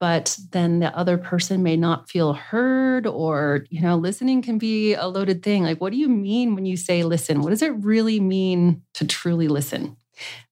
but 0.00 0.36
then 0.50 0.80
the 0.80 0.96
other 0.96 1.18
person 1.18 1.62
may 1.62 1.76
not 1.76 2.10
feel 2.10 2.32
heard 2.32 3.06
or, 3.06 3.66
you 3.70 3.80
know, 3.80 3.96
listening 3.96 4.42
can 4.42 4.58
be 4.58 4.94
a 4.94 5.06
loaded 5.06 5.42
thing. 5.42 5.62
Like, 5.62 5.80
what 5.80 5.92
do 5.92 5.98
you 5.98 6.08
mean 6.08 6.54
when 6.54 6.66
you 6.66 6.76
say 6.76 7.02
listen? 7.02 7.40
What 7.42 7.50
does 7.50 7.62
it 7.62 7.74
really 7.76 8.20
mean 8.20 8.82
to 8.94 9.06
truly 9.06 9.48
listen? 9.48 9.96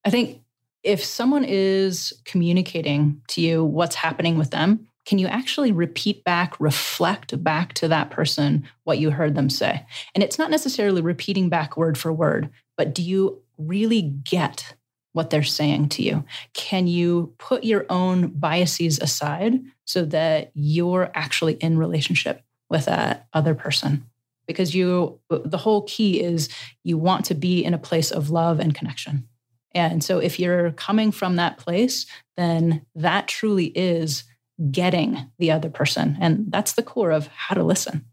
I 0.04 0.10
think 0.10 0.42
if 0.82 1.02
someone 1.02 1.44
is 1.44 2.12
communicating 2.24 3.22
to 3.28 3.40
you 3.40 3.64
what's 3.64 3.96
happening 3.96 4.38
with 4.38 4.50
them, 4.50 4.86
can 5.06 5.18
you 5.18 5.26
actually 5.26 5.72
repeat 5.72 6.24
back, 6.24 6.58
reflect 6.58 7.42
back 7.42 7.74
to 7.74 7.88
that 7.88 8.10
person 8.10 8.66
what 8.84 8.98
you 8.98 9.10
heard 9.10 9.34
them 9.34 9.50
say? 9.50 9.84
And 10.14 10.22
it's 10.22 10.38
not 10.38 10.50
necessarily 10.50 11.02
repeating 11.02 11.48
back 11.48 11.76
word 11.76 11.98
for 11.98 12.12
word, 12.12 12.50
but 12.76 12.94
do 12.94 13.02
you 13.02 13.42
really 13.58 14.02
get 14.02 14.74
what 15.14 15.30
they're 15.30 15.42
saying 15.42 15.88
to 15.88 16.02
you? 16.02 16.24
Can 16.52 16.86
you 16.86 17.32
put 17.38 17.64
your 17.64 17.86
own 17.88 18.28
biases 18.28 18.98
aside 18.98 19.60
so 19.86 20.04
that 20.06 20.50
you're 20.54 21.10
actually 21.14 21.54
in 21.54 21.78
relationship 21.78 22.42
with 22.68 22.84
that 22.84 23.26
other 23.32 23.54
person? 23.54 24.04
Because 24.46 24.74
you, 24.74 25.20
the 25.30 25.56
whole 25.56 25.82
key 25.82 26.20
is 26.20 26.50
you 26.82 26.98
want 26.98 27.24
to 27.26 27.34
be 27.34 27.64
in 27.64 27.72
a 27.72 27.78
place 27.78 28.10
of 28.10 28.30
love 28.30 28.60
and 28.60 28.74
connection. 28.74 29.26
And 29.72 30.04
so 30.04 30.18
if 30.18 30.38
you're 30.38 30.72
coming 30.72 31.12
from 31.12 31.36
that 31.36 31.58
place, 31.58 32.06
then 32.36 32.84
that 32.96 33.28
truly 33.28 33.66
is 33.66 34.24
getting 34.70 35.30
the 35.38 35.52
other 35.52 35.70
person. 35.70 36.18
And 36.20 36.50
that's 36.50 36.72
the 36.72 36.82
core 36.82 37.12
of 37.12 37.28
how 37.28 37.54
to 37.54 37.62
listen. 37.62 38.04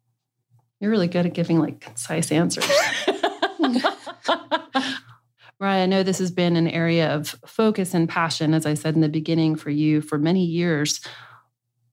You're 0.79 0.91
really 0.91 1.07
good 1.07 1.25
at 1.25 1.33
giving 1.33 1.59
like 1.59 1.81
concise 1.81 2.31
answers. 2.31 2.69
Right. 5.61 5.83
I 5.83 5.85
know 5.85 6.01
this 6.01 6.17
has 6.17 6.31
been 6.31 6.55
an 6.55 6.67
area 6.67 7.13
of 7.13 7.35
focus 7.45 7.93
and 7.93 8.09
passion, 8.09 8.55
as 8.55 8.65
I 8.65 8.73
said 8.73 8.95
in 8.95 9.01
the 9.01 9.07
beginning, 9.07 9.55
for 9.55 9.69
you 9.69 10.01
for 10.01 10.17
many 10.17 10.43
years. 10.43 11.01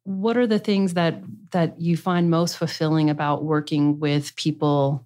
What 0.05 0.39
are 0.39 0.47
the 0.47 0.59
things 0.59 0.95
that 0.95 1.23
that 1.51 1.79
you 1.79 1.99
find 1.99 2.31
most 2.31 2.57
fulfilling 2.57 3.11
about 3.11 3.45
working 3.45 4.01
with 4.01 4.35
people 4.37 5.05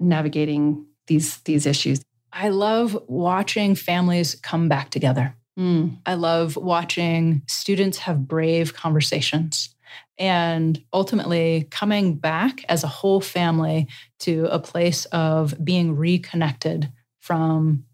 navigating 0.00 0.86
these 1.08 1.36
these 1.40 1.66
issues? 1.66 2.00
I 2.32 2.48
love 2.48 2.98
watching 3.06 3.74
families 3.74 4.34
come 4.36 4.70
back 4.70 4.88
together. 4.88 5.34
Mm. 5.58 5.98
I 6.06 6.14
love 6.14 6.56
watching 6.56 7.42
students 7.48 7.98
have 7.98 8.26
brave 8.26 8.72
conversations 8.72 9.74
and 10.16 10.82
ultimately 10.94 11.68
coming 11.70 12.16
back 12.16 12.64
as 12.70 12.82
a 12.82 12.88
whole 12.88 13.20
family 13.20 13.88
to 14.20 14.46
a 14.46 14.58
place 14.58 15.04
of 15.06 15.54
being 15.62 15.96
reconnected 15.96 16.90
from 17.28 17.84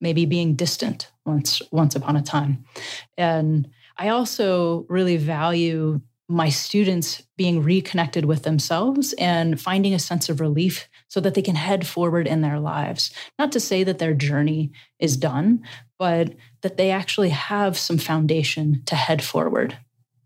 maybe 0.00 0.24
being 0.24 0.54
distant 0.54 1.10
once 1.26 1.60
once 1.72 1.96
upon 1.96 2.14
a 2.14 2.22
time. 2.22 2.64
And 3.16 3.68
I 3.96 4.10
also 4.10 4.86
really 4.88 5.16
value 5.16 6.00
my 6.28 6.48
students 6.48 7.20
being 7.36 7.60
reconnected 7.60 8.24
with 8.24 8.44
themselves 8.44 9.14
and 9.14 9.60
finding 9.60 9.94
a 9.94 9.98
sense 9.98 10.28
of 10.28 10.40
relief 10.40 10.88
so 11.08 11.18
that 11.20 11.34
they 11.34 11.42
can 11.42 11.56
head 11.56 11.86
forward 11.86 12.28
in 12.28 12.40
their 12.40 12.60
lives. 12.60 13.10
Not 13.36 13.50
to 13.52 13.60
say 13.60 13.82
that 13.82 13.98
their 13.98 14.14
journey 14.14 14.70
is 15.00 15.16
done, 15.16 15.64
but 15.98 16.34
that 16.60 16.76
they 16.76 16.92
actually 16.92 17.30
have 17.30 17.76
some 17.76 17.98
foundation 17.98 18.82
to 18.86 18.94
head 18.94 19.24
forward 19.24 19.76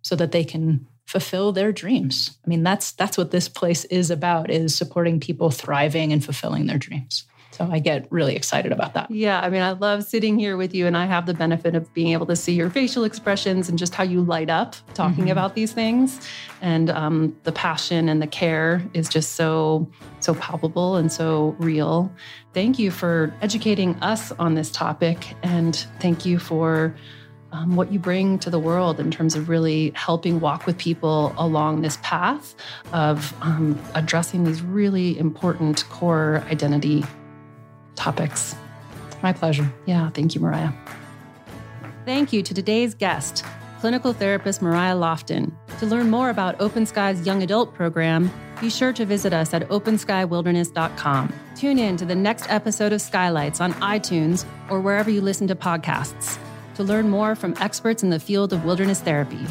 so 0.02 0.14
that 0.16 0.32
they 0.32 0.44
can 0.44 0.86
fulfill 1.06 1.52
their 1.52 1.72
dreams. 1.72 2.36
I 2.44 2.48
mean, 2.48 2.62
that's 2.62 2.92
that's 2.92 3.16
what 3.16 3.30
this 3.30 3.48
place 3.48 3.86
is 3.86 4.10
about 4.10 4.50
is 4.50 4.74
supporting 4.74 5.20
people 5.20 5.50
thriving 5.50 6.12
and 6.12 6.22
fulfilling 6.22 6.66
their 6.66 6.78
dreams. 6.78 7.24
So 7.52 7.68
I 7.70 7.80
get 7.80 8.06
really 8.10 8.34
excited 8.34 8.72
about 8.72 8.94
that. 8.94 9.10
Yeah, 9.10 9.40
I 9.40 9.50
mean, 9.50 9.60
I 9.60 9.72
love 9.72 10.04
sitting 10.04 10.38
here 10.38 10.56
with 10.56 10.74
you, 10.74 10.86
and 10.86 10.96
I 10.96 11.04
have 11.04 11.26
the 11.26 11.34
benefit 11.34 11.74
of 11.74 11.92
being 11.92 12.12
able 12.12 12.24
to 12.26 12.36
see 12.36 12.54
your 12.54 12.70
facial 12.70 13.04
expressions 13.04 13.68
and 13.68 13.78
just 13.78 13.94
how 13.94 14.04
you 14.04 14.22
light 14.22 14.48
up 14.48 14.74
talking 14.94 15.24
mm-hmm. 15.24 15.32
about 15.32 15.54
these 15.54 15.72
things. 15.72 16.26
And 16.62 16.88
um, 16.88 17.36
the 17.42 17.52
passion 17.52 18.08
and 18.08 18.22
the 18.22 18.26
care 18.26 18.82
is 18.94 19.06
just 19.06 19.32
so, 19.32 19.86
so 20.20 20.34
palpable 20.34 20.96
and 20.96 21.12
so 21.12 21.54
real. 21.58 22.10
Thank 22.54 22.78
you 22.78 22.90
for 22.90 23.34
educating 23.42 23.96
us 23.96 24.32
on 24.32 24.54
this 24.54 24.70
topic, 24.70 25.34
and 25.42 25.76
thank 26.00 26.24
you 26.24 26.38
for. 26.38 26.94
Um, 27.54 27.76
what 27.76 27.92
you 27.92 27.98
bring 27.98 28.38
to 28.38 28.48
the 28.48 28.58
world 28.58 28.98
in 28.98 29.10
terms 29.10 29.34
of 29.34 29.50
really 29.50 29.92
helping 29.94 30.40
walk 30.40 30.64
with 30.64 30.78
people 30.78 31.34
along 31.36 31.82
this 31.82 31.98
path 32.00 32.54
of 32.94 33.34
um, 33.42 33.78
addressing 33.94 34.44
these 34.44 34.62
really 34.62 35.18
important 35.18 35.86
core 35.90 36.42
identity 36.50 37.04
topics. 37.94 38.55
My 39.22 39.33
pleasure. 39.33 39.72
Yeah, 39.87 40.11
thank 40.11 40.35
you, 40.35 40.40
Mariah. 40.40 40.72
Thank 42.05 42.33
you 42.33 42.42
to 42.42 42.52
today's 42.52 42.94
guest, 42.94 43.44
clinical 43.81 44.12
therapist 44.12 44.61
Mariah 44.61 44.96
Lofton. 44.96 45.52
To 45.78 45.87
learn 45.87 46.11
more 46.11 46.31
about 46.31 46.61
Open 46.61 46.85
Sky's 46.87 47.24
young 47.24 47.42
adult 47.42 47.74
program, 47.74 48.31
be 48.61 48.70
sure 48.70 48.92
to 48.92 49.05
visit 49.05 49.33
us 49.33 49.55
at 49.55 49.68
openskywilderness.com. 49.68 51.33
Tune 51.57 51.78
in 51.78 51.96
to 51.96 52.05
the 52.05 52.14
next 52.14 52.50
episode 52.50 52.92
of 52.92 53.00
Skylights 53.00 53.61
on 53.61 53.72
iTunes 53.74 54.44
or 54.68 54.81
wherever 54.81 55.11
you 55.11 55.20
listen 55.20 55.46
to 55.48 55.55
podcasts 55.55 56.38
to 56.74 56.83
learn 56.83 57.09
more 57.09 57.35
from 57.35 57.55
experts 57.61 58.02
in 58.02 58.11
the 58.11 58.20
field 58.20 58.52
of 58.52 58.64
wilderness 58.64 59.00
therapy. 59.00 59.46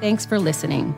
Thanks 0.00 0.26
for 0.26 0.38
listening. 0.38 0.94